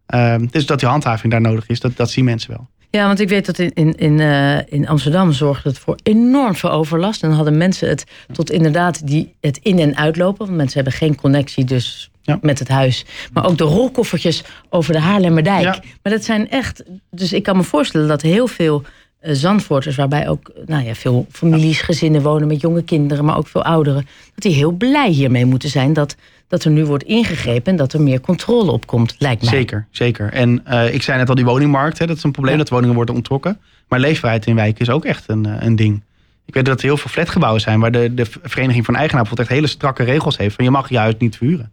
Ja. 0.07 0.39
dus 0.39 0.67
dat 0.67 0.81
die 0.81 0.89
handhaving 0.89 1.33
daar 1.33 1.41
nodig 1.41 1.69
is, 1.69 1.81
dat, 1.81 1.97
dat 1.97 2.11
zien 2.11 2.25
mensen 2.25 2.51
wel. 2.51 2.69
Ja, 2.93 3.07
want 3.07 3.21
ik 3.21 3.29
weet 3.29 3.47
dat 3.47 3.59
in, 3.59 3.73
in, 3.75 3.95
in, 3.97 4.21
eh, 4.21 4.59
in 4.73 4.89
Amsterdam 4.89 5.33
zorgde 5.33 5.69
het 5.69 5.79
voor 5.79 5.97
enorm 6.03 6.55
veel 6.55 6.71
overlast. 6.71 7.23
En 7.23 7.29
dan 7.29 7.37
hadden 7.37 7.57
mensen 7.57 7.89
het 7.89 8.05
tot 8.33 8.51
inderdaad 8.51 9.07
die, 9.07 9.35
het 9.41 9.59
in- 9.63 9.79
en 9.79 9.97
uitlopen. 9.97 10.39
Want 10.47 10.57
mensen 10.57 10.75
hebben 10.83 10.93
geen 10.99 11.15
connectie 11.17 11.65
dus 11.65 12.11
Ja. 12.23 12.39
met 12.41 12.59
het 12.59 12.69
huis. 12.69 13.05
Maar 13.33 13.47
ook 13.47 13.59
de 13.59 13.65
rolkoffertjes 13.65 14.43
over 14.71 14.93
de 14.93 15.01
Haarlemmerdijk. 15.01 15.63
Ja. 15.63 15.81
Maar 16.03 16.13
dat 16.13 16.25
zijn 16.25 16.51
echt... 16.51 16.83
Dus 17.11 17.33
ik 17.33 17.43
kan 17.43 17.57
me 17.57 17.63
voorstellen 17.63 18.09
dat 18.09 18.23
heel 18.23 18.47
veel 18.47 18.83
Zandvoorters... 19.23 19.97
waarbij 19.97 20.29
ook 20.29 20.49
eh, 20.49 20.63
nou 20.67 20.85
ja, 20.85 20.95
veel 20.95 21.27
families, 21.31 21.81
gezinnen 21.81 22.23
wonen 22.23 22.49
met 22.49 22.61
jonge 22.61 22.83
kinderen... 22.83 23.25
maar 23.25 23.37
ook 23.37 23.47
veel 23.47 23.65
ouderen... 23.65 24.07
dat 24.35 24.43
die 24.43 24.55
heel 24.55 24.73
blij 24.73 25.11
hiermee 25.11 25.45
moeten 25.45 25.69
zijn... 25.69 25.93
dat, 25.93 26.17
dat 26.49 26.65
er 26.65 26.71
nu 26.71 26.85
wordt 26.85 27.05
ingegrepen 27.05 27.73
en 27.73 27.77
dat 27.77 27.93
er 27.93 28.01
meer 28.01 28.21
controle 28.21 28.71
op 28.71 28.87
komt, 28.87 29.15
lijkt 29.19 29.43
mij. 29.43 29.51
Zeker, 29.53 29.87
zeker. 29.91 30.33
En 30.33 30.65
eh, 30.65 30.95
ik 30.95 31.03
zei 31.03 31.19
net 31.19 31.29
al, 31.29 31.35
die 31.35 31.45
woningmarkt, 31.45 31.99
hè, 31.99 32.07
dat 32.07 32.17
is 32.17 32.23
een 32.23 32.33
probleem 32.33 32.55
Ja. 32.55 32.61
dat 32.61 32.69
woningen 32.69 32.95
worden 32.95 33.15
onttrokken. 33.15 33.61
Maar 33.89 34.01
leefbaarheid 34.01 34.47
in 34.47 34.55
wijken 34.55 34.81
is 34.81 34.91
ook 34.91 35.05
echt 35.05 35.29
een, 35.29 35.47
eh, 35.47 35.67
een 35.67 35.77
ding. 35.77 36.03
Ik 36.47 36.55
weet 36.55 36.65
dat 36.65 36.79
er 36.79 36.85
heel 36.85 36.97
veel 36.97 37.11
flatgebouwen 37.11 37.61
zijn 37.61 37.81
waar 37.81 37.93
de, 37.93 38.15
de 38.15 38.27
Vereniging 38.43 38.85
van 38.85 38.95
Eigenaar 38.95 39.23
bijvoorbeeld 39.23 39.49
echt 39.49 39.59
hele 39.59 39.73
strakke 39.73 40.03
regels 40.03 40.37
heeft. 40.37 40.55
Van 40.55 40.65
je 40.65 40.71
mag 40.71 40.89
je 40.89 40.99
huis 40.99 41.15
niet 41.19 41.37
verhuren. 41.37 41.73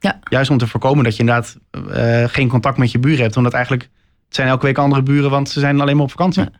Ja. 0.00 0.18
Juist 0.28 0.50
om 0.50 0.58
te 0.58 0.66
voorkomen 0.66 1.04
dat 1.04 1.16
je 1.16 1.20
inderdaad 1.20 1.56
eh, 1.92 2.24
geen 2.28 2.48
contact 2.48 2.78
met 2.78 2.90
je 2.92 2.98
buren 2.98 3.22
hebt. 3.22 3.36
Omdat 3.36 3.52
eigenlijk, 3.52 3.82
het 4.26 4.34
zijn 4.34 4.48
elke 4.48 4.66
week 4.66 4.78
andere 4.78 5.02
buren, 5.02 5.30
want 5.30 5.48
ze 5.48 5.60
zijn 5.60 5.80
alleen 5.80 5.94
maar 5.94 6.04
op 6.04 6.10
vakantie. 6.10 6.42
Ja. 6.42 6.50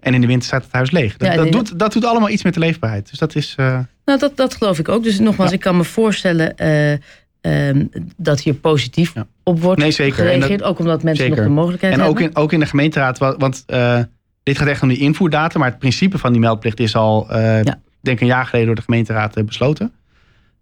En 0.00 0.14
in 0.14 0.20
de 0.20 0.26
winter 0.26 0.46
staat 0.48 0.62
het 0.62 0.72
huis 0.72 0.90
leeg. 0.90 1.16
Dat, 1.16 1.28
Ja, 1.28 1.36
dat, 1.36 1.52
doet, 1.52 1.78
dat 1.78 1.92
doet 1.92 2.04
allemaal 2.04 2.28
iets 2.28 2.42
met 2.42 2.54
de 2.54 2.60
leefbaarheid. 2.60 3.10
Dus 3.10 3.18
dat 3.18 3.34
is... 3.34 3.54
eh, 3.56 3.78
Nou, 4.04 4.18
dat, 4.18 4.36
dat 4.36 4.54
geloof 4.54 4.78
ik 4.78 4.88
ook. 4.88 5.02
Dus 5.02 5.18
nogmaals, 5.18 5.50
Ja. 5.50 5.56
ik 5.56 5.62
kan 5.62 5.76
me 5.76 5.84
voorstellen 5.84 6.56
eh, 6.56 6.92
ehm, 7.40 7.84
dat 8.16 8.40
hier 8.40 8.54
positief 8.54 9.14
Ja. 9.14 9.26
op 9.42 9.60
wordt 9.60 9.80
Nee, 9.80 9.90
zeker. 9.90 10.14
Gereageerd. 10.14 10.62
ook 10.62 10.78
omdat 10.78 11.02
mensen 11.02 11.24
Zeker. 11.24 11.38
nog 11.40 11.46
de 11.48 11.54
mogelijkheid 11.54 11.94
En 11.94 12.00
ook 12.00 12.06
hebben. 12.06 12.24
in, 12.24 12.36
ook 12.36 12.52
in 12.52 12.60
de 12.60 12.66
gemeenteraad, 12.66 13.18
wa- 13.18 13.36
want 13.36 13.62
eh, 13.66 13.98
dit 14.42 14.58
gaat 14.58 14.68
echt 14.68 14.82
om 14.82 14.88
die 14.88 14.98
invoerdata, 14.98 15.58
maar 15.58 15.68
het 15.68 15.78
principe 15.78 16.18
van 16.18 16.32
die 16.32 16.40
meldplicht 16.40 16.80
is 16.80 16.94
al, 16.96 17.36
ik 17.60 17.74
denk 18.00 18.20
een 18.20 18.26
jaar 18.26 18.44
geleden 18.44 18.66
door 18.66 18.76
de 18.76 18.82
gemeenteraad 18.82 19.46
besloten. 19.46 19.92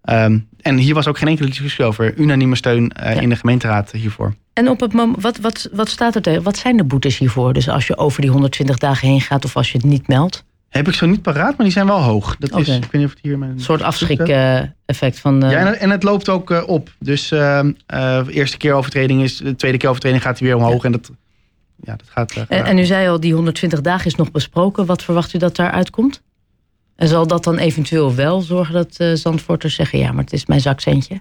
Ehm, 0.07 0.39
en 0.61 0.77
hier 0.77 0.95
was 0.95 1.07
ook 1.07 1.19
geen 1.19 1.29
enkele 1.29 1.49
discussie 1.49 1.85
over 1.85 2.15
unanieme 2.19 2.57
steun 2.57 2.93
eh, 2.93 3.15
Ja. 3.15 3.21
in 3.21 3.29
de 3.29 3.37
gemeenteraad 3.37 3.91
hiervoor. 3.91 4.35
En 4.53 4.69
op 4.69 4.81
het 4.81 4.93
moment, 4.93 5.23
wat, 5.23 5.39
wat, 5.39 5.69
wat 5.73 5.89
staat 5.89 6.15
er 6.15 6.23
tegen? 6.23 6.43
Wat 6.43 6.57
zijn 6.57 6.77
de 6.77 6.85
boetes 6.85 7.19
hiervoor? 7.19 7.53
Dus 7.53 7.69
als 7.69 7.87
je 7.87 7.97
over 7.99 8.21
die 8.21 8.31
120 8.31 8.79
dagen 8.79 9.09
heen 9.09 9.21
gaat 9.21 9.45
of 9.45 9.57
als 9.57 9.73
je 9.73 9.79
het 9.79 9.87
niet 9.87 10.09
meldt? 10.09 10.45
Heb 10.69 10.89
ik 10.89 10.95
zo 10.95 11.07
niet 11.07 11.23
paraat, 11.23 11.57
maar 11.57 11.67
die 11.67 11.71
zijn 11.71 11.87
wel 11.87 12.03
hoog. 12.03 12.37
Dat 12.39 12.51
is, 12.59 12.69
ik 12.69 12.83
weet 12.83 12.93
niet 12.93 13.05
of 13.05 13.11
het 13.11 13.19
hier 13.23 13.33
Een 13.33 13.61
soort 13.61 13.83
afschrik-effect 13.83 15.19
van. 15.21 15.43
eh, 15.43 15.51
Ja, 15.51 15.59
en, 15.67 15.81
en 15.81 15.91
het 15.91 16.03
loopt 16.03 16.29
ook 16.29 16.51
eh, 16.51 16.63
op. 16.67 16.91
Dus 16.99 17.31
ehm, 17.31 17.73
eh, 17.87 18.25
de 18.25 18.33
eerste 18.33 18.57
keer 18.57 18.73
overtreding 18.73 19.23
is, 19.23 19.37
de 19.37 19.57
tweede 19.57 19.79
keer 19.79 19.89
overtreding 19.89 20.23
gaat 20.23 20.39
hij 20.39 20.49
weer 20.49 20.57
omhoog. 20.57 20.85
En 20.85 20.93
dat, 20.93 21.11
ja, 21.77 21.97
dat 21.97 22.07
gaat. 22.09 22.33
en, 22.49 22.65
en 22.65 22.79
u 22.79 22.85
zei 22.85 23.09
al, 23.09 23.21
die 23.21 23.35
120 23.35 23.81
dagen 23.81 24.07
is 24.07 24.15
nog 24.15 24.31
besproken. 24.31 24.87
Wat 24.87 25.03
verwacht 25.03 25.35
u 25.35 25.39
dat 25.39 25.57
daaruit 25.57 25.91
komt? 25.91 26.23
En 26.97 27.09
zal 27.09 27.27
dat 27.27 27.45
dan 27.45 27.59
eventueel 27.59 28.15
wel 28.15 28.41
zorgen 28.41 28.75
dat 28.75 28.95
eh 28.97 29.13
Zandvoorters 29.15 29.75
zeggen... 29.75 29.99
ja, 29.99 30.13
maar 30.13 30.25
het 30.25 30.33
is 30.33 30.47
mijn 30.47 30.61
zakcentje? 30.61 31.21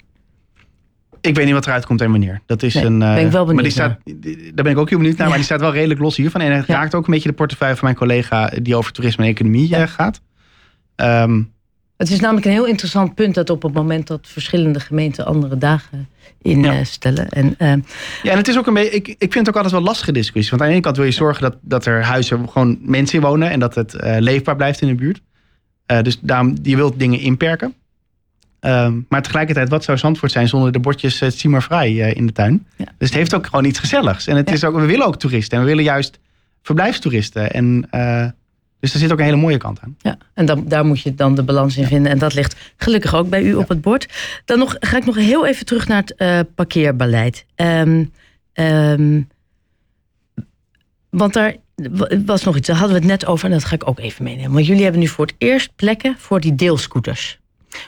Ik 1.21 1.35
weet 1.35 1.45
niet 1.45 1.53
wat 1.53 1.65
eruit 1.65 1.85
komt 1.85 2.01
en 2.01 2.11
wanneer. 2.11 2.41
Dat 2.45 2.63
is 2.63 2.73
Nee, 2.73 2.85
een. 2.85 3.01
eh, 3.01 3.13
ben 3.13 3.25
ik 3.25 3.31
wel 3.31 3.45
maar 3.45 3.63
die 3.63 3.73
benieuwd 3.73 3.73
staat, 3.73 3.99
die- 4.21 4.37
daar 4.53 4.63
ben 4.63 4.73
ik 4.73 4.77
ook 4.77 4.89
heel 4.89 4.97
benieuwd 4.97 5.13
naar. 5.17 5.23
Ja. 5.23 5.29
Maar 5.29 5.37
die 5.37 5.45
staat 5.45 5.59
wel 5.59 5.73
redelijk 5.73 5.99
los 5.99 6.15
hiervan. 6.17 6.41
En 6.41 6.51
het 6.51 6.67
Ja. 6.67 6.73
raakt 6.75 6.95
ook 6.95 7.07
een 7.07 7.13
beetje 7.13 7.29
de 7.29 7.35
portefeuille 7.35 7.75
van 7.75 7.83
mijn 7.85 7.97
collega 7.97 8.51
die 8.61 8.75
over 8.75 8.91
toerisme 8.91 9.23
en 9.23 9.29
economie 9.29 9.69
Ja. 9.69 9.81
eh, 9.81 9.87
gaat. 9.87 10.21
Ehm, 10.95 11.41
Het 11.97 12.11
is 12.11 12.19
namelijk 12.19 12.45
een 12.45 12.51
heel 12.51 12.65
interessant 12.65 13.15
punt... 13.15 13.35
dat 13.35 13.49
op 13.49 13.61
het 13.63 13.73
moment 13.73 14.07
dat 14.07 14.19
verschillende 14.27 14.79
gemeenten 14.79 15.25
andere 15.25 15.57
dagen 15.57 16.09
instellen... 16.41 17.29
en 17.29 17.55
eh, 17.57 17.67
ja, 18.23 18.31
en 18.31 18.37
het 18.37 18.47
is 18.47 18.57
ook 18.57 18.67
een 18.67 18.73
beetje. 18.73 18.89
Ik, 18.95 19.07
ik 19.07 19.17
vind 19.19 19.33
het 19.33 19.47
ook 19.49 19.55
altijd 19.55 19.73
wel 19.73 19.81
lastige 19.83 20.11
discussie. 20.11 20.49
Want 20.49 20.61
aan 20.61 20.67
de 20.67 20.73
ene 20.73 20.83
kant 20.83 20.95
wil 20.97 21.05
je 21.05 21.11
zorgen 21.11 21.41
dat, 21.41 21.55
dat 21.61 21.85
er 21.85 22.03
huizen 22.05 22.49
gewoon 22.49 22.77
mensen 22.81 23.19
in 23.19 23.25
wonen 23.25 23.49
en 23.49 23.59
dat 23.59 23.75
het 23.75 23.93
eh, 23.93 24.15
leefbaar 24.19 24.55
blijft 24.55 24.81
in 24.81 24.87
de 24.87 24.95
buurt. 24.95 25.21
Eh, 25.85 26.01
dus 26.01 26.19
daarom, 26.19 26.55
je 26.63 26.75
wilt 26.75 26.99
dingen 26.99 27.19
inperken. 27.19 27.73
Ehm, 28.59 28.99
maar 29.09 29.21
tegelijkertijd, 29.21 29.69
wat 29.69 29.83
zou 29.83 29.97
Zandvoort 29.97 30.31
zijn 30.31 30.47
zonder 30.47 30.71
de 30.71 30.79
bordjes 30.79 31.21
uh, 31.21 31.29
zie 31.29 31.49
maar 31.49 31.63
vrij 31.63 31.95
in 31.95 32.25
de 32.25 32.33
tuin? 32.33 32.67
Ja. 32.75 32.85
Dus 32.97 33.07
het 33.09 33.17
heeft 33.17 33.35
ook 33.35 33.45
gewoon 33.45 33.65
iets 33.65 33.79
gezelligs. 33.79 34.27
En 34.27 34.35
het 34.35 34.49
Ja. 34.49 34.55
is 34.55 34.63
ook, 34.63 34.75
we 34.75 34.85
willen 34.85 35.05
ook 35.05 35.17
toeristen 35.17 35.57
en 35.57 35.63
we 35.63 35.69
willen 35.69 35.83
juist 35.83 36.19
verblijfstoeristen. 36.61 37.51
En, 37.51 37.87
eh, 37.89 38.27
dus 38.79 38.93
er 38.93 38.99
zit 38.99 39.11
ook 39.11 39.17
een 39.17 39.23
hele 39.25 39.35
mooie 39.37 39.57
kant 39.57 39.79
aan. 39.81 39.95
Ja, 39.99 40.17
en 40.33 40.45
dan, 40.45 40.67
daar 40.67 40.85
moet 40.85 41.01
je 41.01 41.15
dan 41.15 41.35
de 41.35 41.43
balans 41.43 41.77
in 41.77 41.85
vinden. 41.85 42.11
En 42.11 42.17
dat 42.17 42.33
ligt 42.33 42.55
gelukkig 42.77 43.15
ook 43.15 43.29
bij 43.29 43.43
u 43.43 43.53
op 43.53 43.69
het 43.69 43.81
bord. 43.81 44.13
Dan 44.45 44.59
nog, 44.59 44.75
ga 44.79 44.97
ik 44.97 45.05
nog 45.05 45.15
heel 45.15 45.45
even 45.45 45.65
terug 45.65 45.87
naar 45.87 46.01
het 46.01 46.15
eh, 46.15 46.39
parkeerbeleid. 46.55 47.45
Ehm, 47.55 48.03
ehm, 48.53 49.21
want 51.09 51.33
daar 51.33 51.55
was 52.25 52.43
nog 52.43 52.55
iets, 52.55 52.67
daar 52.67 52.75
hadden 52.77 52.95
we 52.95 53.01
het 53.01 53.11
net 53.11 53.25
over. 53.25 53.45
En 53.45 53.51
dat 53.51 53.63
ga 53.65 53.75
ik 53.75 53.87
ook 53.87 53.99
even 53.99 54.23
meenemen. 54.23 54.51
Want 54.51 54.65
jullie 54.65 54.83
hebben 54.83 55.01
nu 55.01 55.07
voor 55.07 55.25
het 55.25 55.35
eerst 55.37 55.75
plekken 55.75 56.15
voor 56.17 56.39
die 56.39 56.55
deelscooters. 56.55 57.39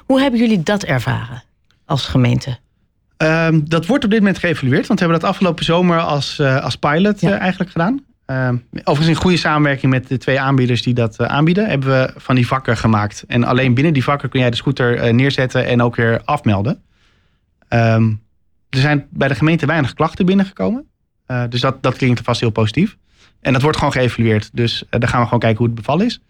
Hoe 0.05 0.21
hebben 0.21 0.39
jullie 0.39 0.63
dat 0.63 0.83
ervaren 0.83 1.43
als 1.85 2.05
gemeente? 2.05 2.57
Ehm, 3.17 3.59
dat 3.63 3.85
wordt 3.85 4.03
op 4.03 4.09
dit 4.09 4.19
moment 4.19 4.37
geëvalueerd. 4.37 4.87
Want 4.87 4.99
we 4.99 5.05
hebben 5.05 5.21
dat 5.21 5.29
afgelopen 5.29 5.65
zomer 5.65 5.99
als, 5.99 6.39
eh, 6.39 6.63
als 6.63 6.75
pilot 6.75 7.21
Ja. 7.21 7.31
eh, 7.31 7.39
eigenlijk 7.39 7.71
gedaan. 7.71 8.05
Ehm, 8.25 8.57
overigens 8.73 9.07
in 9.07 9.15
goede 9.21 9.37
samenwerking 9.37 9.91
met 9.91 10.07
de 10.07 10.17
twee 10.17 10.39
aanbieders 10.39 10.81
die 10.81 10.93
dat 10.93 11.17
eh, 11.19 11.27
aanbieden... 11.27 11.69
hebben 11.69 11.89
we 11.89 12.13
van 12.15 12.35
die 12.35 12.47
vakken 12.47 12.77
gemaakt. 12.77 13.23
En 13.27 13.43
alleen 13.43 13.73
binnen 13.73 13.93
die 13.93 14.03
vakken 14.03 14.29
kun 14.29 14.39
jij 14.39 14.49
de 14.49 14.55
scooter 14.55 15.13
neerzetten 15.13 15.65
en 15.65 15.81
ook 15.81 15.95
weer 15.95 16.21
afmelden. 16.25 16.81
Ehm, 17.67 18.09
er 18.69 18.79
zijn 18.79 19.07
bij 19.09 19.27
de 19.27 19.35
gemeente 19.35 19.65
weinig 19.65 19.93
klachten 19.93 20.25
binnengekomen. 20.25 20.85
Dus 21.49 21.61
dat, 21.61 21.83
dat 21.83 21.95
klinkt 21.95 22.21
vast 22.23 22.39
heel 22.39 22.49
positief. 22.49 22.97
En 23.41 23.53
dat 23.53 23.61
wordt 23.61 23.77
gewoon 23.77 23.93
geëvalueerd. 23.93 24.49
Dus 24.53 24.83
eh, 24.89 24.99
daar 24.99 25.09
gaan 25.09 25.19
we 25.19 25.25
gewoon 25.25 25.39
kijken 25.39 25.57
hoe 25.57 25.67
het 25.67 25.75
bevallen 25.75 26.05
is. 26.05 26.21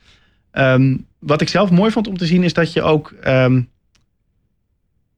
Ehm, 0.51 0.97
wat 1.19 1.41
ik 1.41 1.49
zelf 1.49 1.69
mooi 1.69 1.91
vond 1.91 2.07
om 2.07 2.17
te 2.17 2.25
zien 2.25 2.43
is 2.43 2.53
dat 2.53 2.73
je 2.73 2.81
ook... 2.81 3.11
ehm, 3.21 3.61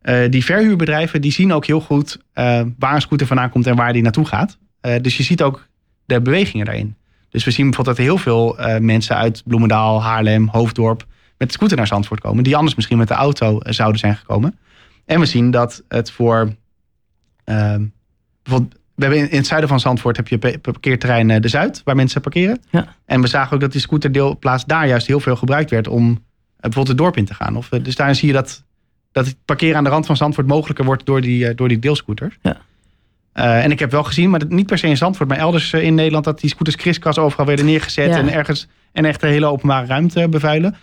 eh, 0.01 0.29
die 0.29 0.45
verhuurbedrijven 0.45 1.21
die 1.21 1.31
zien 1.31 1.53
ook 1.53 1.65
heel 1.65 1.81
goed 1.81 2.17
eh, 2.33 2.61
waar 2.77 2.95
een 2.95 3.01
scooter 3.01 3.27
vandaan 3.27 3.49
komt 3.49 3.67
en 3.67 3.75
waar 3.75 3.93
die 3.93 4.01
naartoe 4.01 4.25
gaat. 4.25 4.57
Dus 5.01 5.17
je 5.17 5.23
ziet 5.23 5.41
ook 5.41 5.67
de 6.05 6.21
bewegingen 6.21 6.65
daarin. 6.65 6.95
Dus 7.29 7.43
we 7.43 7.51
zien 7.51 7.65
bijvoorbeeld 7.65 7.97
dat 7.97 8.05
heel 8.05 8.17
veel 8.17 8.57
mensen 8.79 9.15
uit 9.15 9.41
Bloemendaal, 9.45 10.03
Haarlem, 10.03 10.47
Hoofddorp 10.47 11.05
met 11.37 11.47
de 11.47 11.53
scooter 11.53 11.77
naar 11.77 11.87
Zandvoort 11.87 12.19
komen. 12.19 12.43
Die 12.43 12.55
anders 12.55 12.75
misschien 12.75 12.97
met 12.97 13.07
de 13.07 13.13
auto 13.13 13.59
zouden 13.63 13.99
zijn 13.99 14.15
gekomen. 14.15 14.59
En 15.05 15.19
we 15.19 15.25
zien 15.25 15.51
dat 15.51 15.83
het 15.87 16.11
voor 16.11 16.55
ehm, 17.43 17.85
bijvoorbeeld 18.43 18.79
we 18.99 19.05
hebben 19.05 19.23
in, 19.23 19.31
in 19.31 19.37
het 19.37 19.47
zuiden 19.47 19.69
van 19.69 19.79
Zandvoort 19.79 20.17
heb 20.17 20.27
je 20.27 20.37
pa- 20.37 20.57
parkeerterrein 20.61 21.29
eh, 21.31 21.41
De 21.41 21.47
Zuid, 21.47 21.81
waar 21.83 21.95
mensen 21.95 22.21
parkeren. 22.21 22.61
Ja. 22.69 22.95
En 23.05 23.21
we 23.21 23.27
zagen 23.27 23.53
ook 23.53 23.61
dat 23.61 23.71
die 23.71 23.81
scooterdeelplaats 23.81 24.65
daar 24.65 24.87
juist 24.87 25.07
heel 25.07 25.19
veel 25.19 25.35
gebruikt 25.35 25.69
werd 25.69 25.87
om 25.87 26.09
eh, 26.09 26.15
bijvoorbeeld 26.55 26.87
het 26.87 26.97
dorp 26.97 27.17
in 27.17 27.25
te 27.25 27.33
gaan. 27.33 27.55
Of, 27.55 27.71
eh, 27.71 27.83
dus 27.83 27.95
daarin 27.95 28.15
zie 28.15 28.27
je 28.27 28.33
dat, 28.33 28.63
dat 29.11 29.25
het 29.25 29.35
parkeren 29.45 29.75
aan 29.77 29.83
de 29.83 29.89
rand 29.89 30.05
van 30.05 30.17
Zandvoort 30.17 30.47
mogelijker 30.47 30.85
wordt 30.85 31.05
door 31.05 31.21
die, 31.21 31.55
door 31.55 31.67
die 31.67 31.79
deelscooters. 31.79 32.37
Ja. 32.41 32.57
En 33.33 33.71
ik 33.71 33.79
heb 33.79 33.91
wel 33.91 34.03
gezien, 34.03 34.29
maar 34.29 34.41
niet 34.47 34.65
per 34.67 34.77
se 34.77 34.87
in 34.87 34.97
Zandvoort, 34.97 35.29
maar 35.29 35.37
elders 35.37 35.73
in 35.73 35.95
Nederland, 35.95 36.25
dat 36.25 36.39
die 36.39 36.49
scooters 36.49 36.75
kriskras 36.75 37.17
overal 37.17 37.45
werden 37.45 37.65
neergezet 37.65 38.09
Ja. 38.09 38.17
en 38.17 38.33
ergens 38.33 38.67
en 38.91 39.05
echt 39.05 39.21
de 39.21 39.27
hele 39.27 39.45
openbare 39.45 39.85
ruimte 39.85 40.27
bevuilen. 40.29 40.75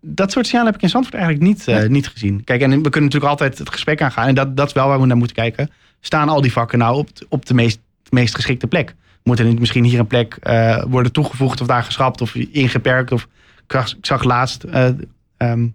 Dat 0.00 0.32
soort 0.32 0.44
signalen 0.46 0.66
heb 0.68 0.76
ik 0.76 0.82
in 0.82 0.88
Zandvoort 0.88 1.22
eigenlijk 1.22 1.44
niet, 1.44 1.88
niet 1.88 2.08
gezien. 2.08 2.44
Kijk, 2.44 2.60
en 2.60 2.70
we 2.70 2.76
kunnen 2.76 3.02
natuurlijk 3.02 3.30
altijd 3.30 3.58
het 3.58 3.70
gesprek 3.70 4.02
aangaan. 4.02 4.26
En 4.28 4.34
dat, 4.34 4.56
dat 4.56 4.66
is 4.66 4.72
wel 4.72 4.88
waar 4.88 5.00
we 5.00 5.06
naar 5.06 5.16
moeten 5.16 5.36
kijken. 5.36 5.70
Staan 6.00 6.28
al 6.28 6.40
die 6.40 6.52
vakken 6.52 6.78
nou 6.78 6.96
op, 6.96 7.08
op 7.28 7.46
de 7.46 7.54
meest, 7.54 7.80
meest 8.10 8.34
geschikte 8.34 8.66
plek? 8.66 8.94
Moet 9.22 9.38
er 9.38 9.44
niet 9.44 9.58
misschien 9.58 9.84
hier 9.84 9.98
een 9.98 10.06
plek 10.06 10.38
eh, 10.40 10.82
worden 10.88 11.12
toegevoegd 11.12 11.60
of 11.60 11.66
daar 11.66 11.82
geschrapt 11.82 12.20
of 12.20 12.34
ingeperkt? 12.34 13.12
Of, 13.12 13.22
ik, 13.66 13.72
zag, 13.72 13.96
ik 13.96 14.06
zag 14.06 14.24
laatst 14.24 14.62
eh, 14.62 14.88
ehm, 15.36 15.66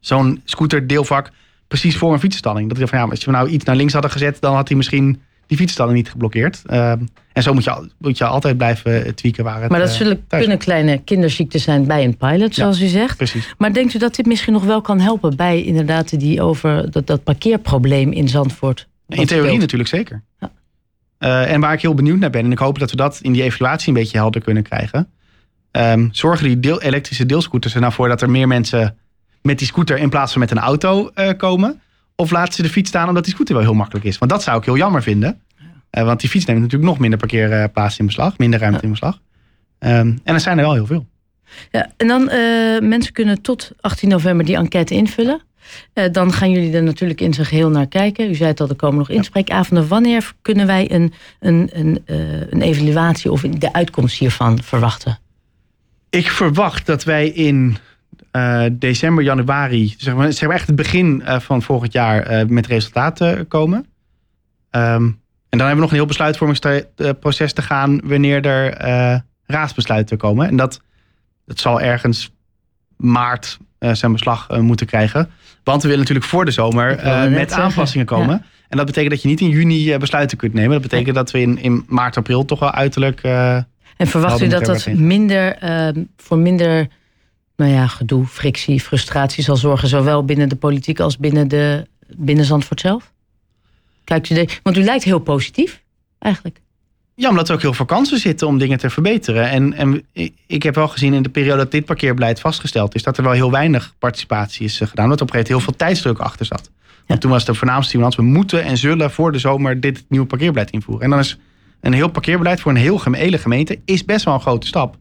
zo'n 0.00 0.40
scooterdeelvak 0.44 1.30
precies 1.68 1.96
voor 1.96 2.12
een 2.12 2.20
fietsenstalling. 2.20 2.68
Dat 2.68 2.76
ik 2.76 2.82
dacht 2.82 2.94
van 2.94 3.04
ja, 3.04 3.10
als 3.10 3.24
je 3.24 3.30
nou 3.30 3.48
iets 3.48 3.64
naar 3.64 3.76
links 3.76 3.92
hadden 3.92 4.10
gezet, 4.10 4.40
dan 4.40 4.54
had 4.54 4.68
hij 4.68 4.76
misschien 4.76 5.20
die 5.46 5.56
fietsstalling 5.56 5.96
niet 5.96 6.10
geblokkeerd. 6.10 6.62
Ehm, 6.66 6.98
en 7.32 7.42
zo 7.42 7.54
moet 7.54 7.64
je, 7.64 7.90
moet 7.98 8.18
je 8.18 8.24
altijd 8.24 8.56
blijven 8.56 9.14
tweaken 9.14 9.44
waar 9.44 9.60
het 9.60 9.70
Maar 9.70 9.80
dat 9.80 9.88
eh, 9.88 9.94
zullen, 9.94 10.24
kunnen 10.28 10.58
kleine 10.58 10.98
kinderziekten 10.98 11.60
zijn 11.60 11.86
bij 11.86 12.04
een 12.04 12.16
pilot, 12.16 12.54
zoals 12.54 12.80
u 12.80 12.86
zegt. 12.86 13.16
Precies. 13.16 13.54
Maar 13.58 13.72
denkt 13.72 13.94
u 13.94 13.98
dat 13.98 14.14
dit 14.14 14.26
misschien 14.26 14.52
nog 14.52 14.64
wel 14.64 14.80
kan 14.80 15.00
helpen 15.00 15.36
bij 15.36 15.62
inderdaad 15.62 16.20
die 16.20 16.42
over 16.42 16.90
dat, 16.90 17.06
dat 17.06 17.22
parkeerprobleem 17.22 18.12
in 18.12 18.28
Zandvoort? 18.28 18.88
In 19.08 19.26
theorie 19.26 19.44
speelt? 19.44 19.60
natuurlijk 19.60 19.88
zeker. 19.88 20.22
Ja. 20.40 20.52
Eh, 21.18 21.52
en 21.52 21.60
waar 21.60 21.72
ik 21.72 21.80
heel 21.80 21.94
benieuwd 21.94 22.18
naar 22.18 22.30
ben, 22.30 22.44
en 22.44 22.52
ik 22.52 22.58
hoop 22.58 22.78
dat 22.78 22.90
we 22.90 22.96
dat 22.96 23.18
in 23.22 23.32
die 23.32 23.42
evaluatie 23.42 23.88
een 23.88 23.94
beetje 23.94 24.16
helder 24.16 24.40
kunnen 24.40 24.62
krijgen. 24.62 25.08
Ehm, 25.70 26.08
zorgen 26.10 26.46
die 26.46 26.60
deel, 26.60 26.82
elektrische 26.82 27.26
deelscooters 27.26 27.74
er 27.74 27.80
nou 27.80 27.92
voor 27.92 28.08
dat 28.08 28.22
er 28.22 28.30
meer 28.30 28.48
mensen 28.48 28.96
met 29.42 29.58
die 29.58 29.66
scooter 29.66 29.98
in 29.98 30.08
plaats 30.08 30.32
van 30.32 30.40
met 30.40 30.50
een 30.50 30.58
auto 30.58 31.10
eh, 31.14 31.36
komen? 31.36 31.80
Of 32.14 32.30
laten 32.30 32.54
ze 32.54 32.62
de 32.62 32.68
fiets 32.68 32.88
staan 32.88 33.08
omdat 33.08 33.24
die 33.24 33.34
scooter 33.34 33.54
wel 33.54 33.64
heel 33.64 33.74
makkelijk 33.74 34.04
is. 34.04 34.18
Want 34.18 34.30
dat 34.30 34.42
zou 34.42 34.58
ik 34.58 34.64
heel 34.64 34.76
jammer 34.76 35.02
vinden. 35.02 35.40
Uh, 35.90 36.04
want 36.04 36.20
die 36.20 36.28
fiets 36.28 36.44
neemt 36.44 36.60
natuurlijk 36.60 36.90
nog 36.90 36.98
minder 36.98 37.18
parkeerplaats 37.18 37.98
in 37.98 38.06
beslag. 38.06 38.38
Minder 38.38 38.60
ruimte 38.60 38.82
in 38.82 38.90
beslag. 38.90 39.20
Um, 39.78 40.20
en 40.24 40.34
er 40.34 40.40
zijn 40.40 40.58
er 40.58 40.64
wel 40.64 40.74
heel 40.74 40.86
veel. 40.86 41.06
Ja, 41.70 41.92
en 41.96 42.06
dan 42.06 42.24
mensen 42.88 43.12
kunnen 43.12 43.42
tot 43.42 43.70
18 43.80 44.08
november 44.08 44.46
die 44.46 44.56
enquête 44.56 44.94
invullen. 44.94 45.42
Uh, 45.94 46.04
dan 46.12 46.32
gaan 46.32 46.50
jullie 46.50 46.74
er 46.74 46.82
natuurlijk 46.82 47.20
in 47.20 47.34
zijn 47.34 47.46
geheel 47.46 47.70
naar 47.70 47.86
kijken. 47.86 48.30
U 48.30 48.34
zei 48.34 48.48
het 48.48 48.60
al, 48.60 48.68
er 48.68 48.76
komen 48.76 48.98
nog 48.98 49.10
inspreekavonden. 49.10 49.88
Wanneer 49.88 50.32
kunnen 50.42 50.66
wij 50.66 50.92
een, 50.92 51.12
een, 51.40 51.70
een, 51.72 52.02
uh, 52.06 52.40
een 52.40 52.62
evaluatie 52.62 53.32
of 53.32 53.40
de 53.40 53.72
uitkomst 53.72 54.18
hiervan 54.18 54.62
verwachten? 54.62 55.18
Ik 56.10 56.30
verwacht 56.30 56.86
dat 56.86 57.04
wij 57.04 57.28
in 57.28 57.76
uh, 58.32 58.64
december, 58.72 59.24
januari, 59.24 59.94
zeg 59.98 60.14
maar, 60.14 60.32
zeg 60.32 60.48
maar 60.48 60.56
echt 60.56 60.66
het 60.66 60.76
begin 60.76 61.22
van 61.24 61.62
volgend 61.62 61.92
jaar 61.92 62.46
met 62.48 62.66
resultaten 62.66 63.48
komen. 63.48 63.78
Um, 64.70 65.20
en 65.48 65.58
dan 65.58 65.66
hebben 65.66 65.76
we 65.76 65.80
nog 65.80 65.90
een 65.90 65.96
heel 65.96 66.06
besluitvormingsproces 66.06 67.52
te 67.52 67.62
gaan 67.62 68.00
wanneer 68.04 68.46
er 68.46 68.76
raadsbesluiten 69.46 70.18
komen. 70.18 70.48
En 70.48 70.56
dat, 70.56 70.80
dat 71.46 71.58
zal 71.58 71.80
ergens 71.80 72.30
maart 72.96 73.58
zijn 73.78 74.12
beslag 74.12 74.50
uh, 74.50 74.58
moeten 74.58 74.86
krijgen. 74.86 75.30
Want 75.64 75.82
we 75.82 75.88
willen 75.88 76.02
natuurlijk 76.02 76.26
voor 76.26 76.44
de 76.44 76.50
zomer 76.50 77.04
uh, 77.04 77.26
met 77.26 77.52
aanpassingen 77.52 78.06
komen. 78.06 78.34
Ja. 78.34 78.42
En 78.68 78.76
dat 78.76 78.86
betekent 78.86 79.12
dat 79.12 79.22
je 79.22 79.28
niet 79.28 79.40
in 79.40 79.48
juni 79.48 79.98
besluiten 79.98 80.36
kunt 80.36 80.52
nemen. 80.52 80.70
Dat 80.70 80.82
betekent 80.82 81.14
dat 81.14 81.30
we 81.30 81.40
in, 81.40 81.58
in 81.58 81.84
maart, 81.88 82.16
april 82.16 82.44
toch 82.44 82.58
wel 82.58 82.70
uiterlijk. 82.70 83.20
en 83.20 83.66
verwacht 83.96 84.42
u 84.42 84.48
dat 84.48 84.64
dat 84.64 84.86
minder, 84.86 85.56
ehm, 85.56 86.04
voor 86.16 86.38
minder 86.38 86.88
nou 87.56 87.70
ja, 87.70 87.86
gedoe, 87.86 88.26
frictie, 88.26 88.80
frustratie 88.80 89.44
zal 89.44 89.56
zorgen, 89.56 89.88
zowel 89.88 90.24
binnen 90.24 90.48
de 90.48 90.56
politiek 90.56 91.00
als 91.00 91.18
binnen, 91.18 91.48
de, 91.48 91.86
binnen 92.16 92.44
Zandvoort 92.44 92.80
zelf? 92.80 93.12
Kijkt 94.04 94.30
u 94.30 94.34
de, 94.34 94.48
want 94.62 94.76
u 94.76 94.82
lijkt 94.82 95.04
heel 95.04 95.18
positief, 95.18 95.82
eigenlijk. 96.18 96.60
Ja, 97.18 97.28
omdat 97.28 97.48
er 97.48 97.54
ook 97.54 97.60
heel 97.60 97.74
veel 97.74 97.84
kansen 97.84 98.18
zitten 98.18 98.46
om 98.46 98.58
dingen 98.58 98.78
te 98.78 98.90
verbeteren. 98.90 99.50
En, 99.50 99.72
en 99.72 100.06
ik 100.46 100.62
heb 100.62 100.74
wel 100.74 100.88
gezien 100.88 101.14
in 101.14 101.22
de 101.22 101.28
periode 101.28 101.56
dat 101.56 101.70
dit 101.70 101.84
parkeerbeleid 101.84 102.40
vastgesteld 102.40 102.94
is, 102.94 103.02
dat 103.02 103.16
er 103.16 103.22
wel 103.22 103.32
heel 103.32 103.50
weinig 103.50 103.94
participatie 103.98 104.64
is 104.64 104.80
eh, 104.80 104.88
gedaan. 104.88 105.08
Dat 105.08 105.20
op 105.20 105.26
een 105.26 105.32
gegeven 105.34 105.54
moment 105.54 105.66
heel 105.66 105.74
veel 105.74 105.86
tijdsdruk 105.86 106.18
achter 106.18 106.46
zat. 106.46 106.70
Want 107.06 107.20
toen 107.20 107.30
was 107.30 107.44
de 107.44 107.54
voornaamste 107.54 107.88
stimulans, 107.88 108.16
we 108.16 108.22
moeten 108.22 108.62
en 108.62 108.76
zullen 108.76 109.10
voor 109.10 109.32
de 109.32 109.38
zomer 109.38 109.80
dit 109.80 110.04
nieuwe 110.08 110.26
parkeerbeleid 110.26 110.70
invoeren. 110.70 111.04
En 111.04 111.10
dan 111.10 111.18
is 111.18 111.38
een 111.80 111.92
heel 111.92 112.08
parkeerbeleid 112.08 112.60
voor 112.60 112.72
een 112.72 112.78
heel 112.78 113.00
hele 113.10 113.38
gemeente 113.38 113.78
is 113.84 114.04
best 114.04 114.24
wel 114.24 114.34
een 114.34 114.40
grote 114.40 114.66
stap. 114.66 114.96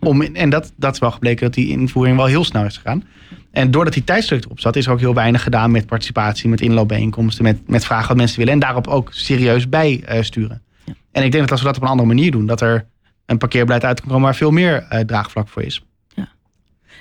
Om, 0.00 0.22
en 0.22 0.50
dat, 0.50 0.72
dat 0.76 0.94
is 0.94 1.00
wel 1.00 1.10
gebleken 1.10 1.44
dat 1.44 1.54
die 1.54 1.68
invoering 1.68 2.16
wel 2.16 2.26
heel 2.26 2.44
snel 2.44 2.64
is 2.64 2.76
gegaan. 2.76 3.04
En 3.50 3.70
doordat 3.70 3.92
die 3.92 4.04
tijdsdruk 4.04 4.44
erop 4.44 4.60
zat, 4.60 4.76
is 4.76 4.86
er 4.86 4.92
ook 4.92 5.00
heel 5.00 5.14
weinig 5.14 5.42
gedaan 5.42 5.70
met 5.70 5.86
participatie, 5.86 6.48
met 6.48 6.60
inloopbijeenkomsten, 6.60 7.44
met, 7.44 7.68
met 7.68 7.84
vragen 7.84 8.08
wat 8.08 8.16
mensen 8.16 8.38
willen. 8.38 8.52
En 8.52 8.60
daarop 8.60 8.86
ook 8.86 9.08
serieus 9.12 9.68
bijsturen. 9.68 10.62
En 11.12 11.24
ik 11.24 11.32
denk 11.32 11.42
dat 11.42 11.50
als 11.50 11.60
we 11.60 11.66
dat 11.66 11.76
op 11.76 11.82
een 11.82 11.88
andere 11.88 12.08
manier 12.08 12.30
doen, 12.30 12.46
dat 12.46 12.60
er 12.60 12.86
een 13.26 13.38
parkeerbeleid 13.38 13.84
uit 13.84 14.00
kan 14.00 14.08
komen 14.08 14.24
waar 14.24 14.34
veel 14.34 14.50
meer 14.50 14.86
uh, 14.92 15.00
draagvlak 15.00 15.48
voor 15.48 15.62
is. 15.62 15.84
Ja. 16.14 16.28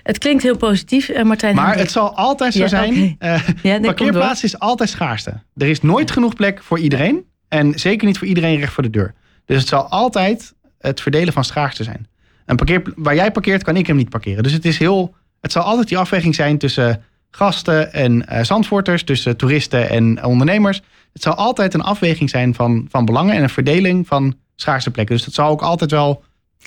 Het 0.03 0.17
klinkt 0.17 0.43
heel 0.43 0.57
positief, 0.57 1.09
uh, 1.09 1.23
Martijn. 1.23 1.55
Maar 1.55 1.77
het 1.77 1.91
zal 1.91 2.15
altijd 2.15 2.53
zo 2.53 2.59
ja, 2.59 2.67
zijn. 2.67 3.17
Okay. 3.19 3.35
Uh, 3.35 3.47
ja, 3.63 3.79
parkeerplaats 3.79 4.43
is 4.43 4.59
altijd 4.59 4.89
schaarste. 4.89 5.41
Er 5.55 5.67
is 5.67 5.81
nooit 5.81 6.11
genoeg 6.11 6.33
plek 6.33 6.63
voor 6.63 6.79
iedereen. 6.79 7.25
En 7.47 7.79
zeker 7.79 8.07
niet 8.07 8.17
voor 8.17 8.27
iedereen 8.27 8.59
recht 8.59 8.73
voor 8.73 8.83
de 8.83 8.89
deur. 8.89 9.13
Dus 9.45 9.57
het 9.59 9.67
zal 9.67 9.89
altijd 9.89 10.53
het 10.79 11.01
verdelen 11.01 11.33
van 11.33 11.43
schaarste 11.43 11.83
zijn. 11.83 12.07
Een 12.45 12.55
parkeer, 12.55 12.81
waar 12.95 13.15
jij 13.15 13.31
parkeert, 13.31 13.63
kan 13.63 13.75
ik 13.75 13.87
hem 13.87 13.95
niet 13.95 14.09
parkeren. 14.09 14.43
Dus 14.43 14.51
het 14.51 14.65
is 14.65 14.77
heel. 14.77 15.15
Het 15.41 15.51
zal 15.51 15.63
altijd 15.63 15.87
die 15.87 15.97
afweging 15.97 16.35
zijn 16.35 16.57
tussen 16.57 17.03
gasten 17.31 17.93
en 17.93 18.25
uh, 18.31 18.43
zandvoorters, 18.43 19.03
tussen 19.03 19.37
toeristen 19.37 19.89
en 19.89 20.23
ondernemers. 20.23 20.81
Het 21.13 21.21
zal 21.21 21.33
altijd 21.33 21.73
een 21.73 21.81
afweging 21.81 22.29
zijn 22.29 22.55
van, 22.55 22.87
van 22.89 23.05
belangen 23.05 23.35
en 23.35 23.43
een 23.43 23.49
verdeling 23.49 24.07
van 24.07 24.35
schaarse 24.55 24.91
plekken. 24.91 25.15
Dus 25.15 25.25
dat 25.25 25.33
zal 25.33 25.49
ook 25.49 25.61
altijd 25.61 25.91
wel 25.91 26.23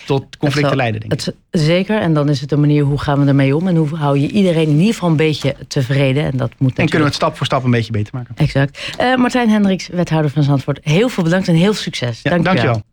tot 0.07 0.37
conflicten 0.37 0.69
zal, 0.69 0.77
leiden, 0.77 1.01
denk 1.01 1.13
ik. 1.13 1.21
Het, 1.25 1.61
zeker, 1.63 2.01
en 2.01 2.15
dan 2.15 2.29
is 2.29 2.41
het 2.41 2.53
een 2.53 2.61
manier 2.61 2.85
hoe 2.85 2.99
gaan 2.99 3.21
we 3.21 3.27
ermee 3.27 3.57
om 3.57 3.69
en 3.69 3.77
hoe 3.77 3.97
hou 3.97 4.19
je 4.19 4.29
iedereen 4.29 4.69
in 4.69 4.79
ieder 4.79 4.95
geval 4.95 5.09
een 5.09 5.17
beetje 5.17 5.57
tevreden. 5.69 6.25
En, 6.25 6.37
dat 6.37 6.53
moet 6.59 6.71
en 6.71 6.85
kunnen 6.85 6.99
we 6.99 7.05
het 7.05 7.15
stap 7.15 7.37
voor 7.37 7.47
stap 7.47 7.65
een 7.65 7.71
beetje 7.71 7.93
beter 7.93 8.15
maken. 8.15 8.35
Exact. 8.37 8.95
Uh, 9.01 9.17
Martijn 9.17 9.51
Hendricks, 9.51 9.89
wethouder 9.89 10.31
van 10.31 10.43
Zandvoort, 10.43 10.79
heel 10.83 11.09
veel 11.09 11.25
bedankt 11.25 11.49
en 11.49 11.55
heel 11.55 11.73
veel 11.73 11.83
succes. 11.83 12.21
Ja, 12.23 12.39
dank 12.39 12.59
je 12.59 12.67
wel. 12.67 12.83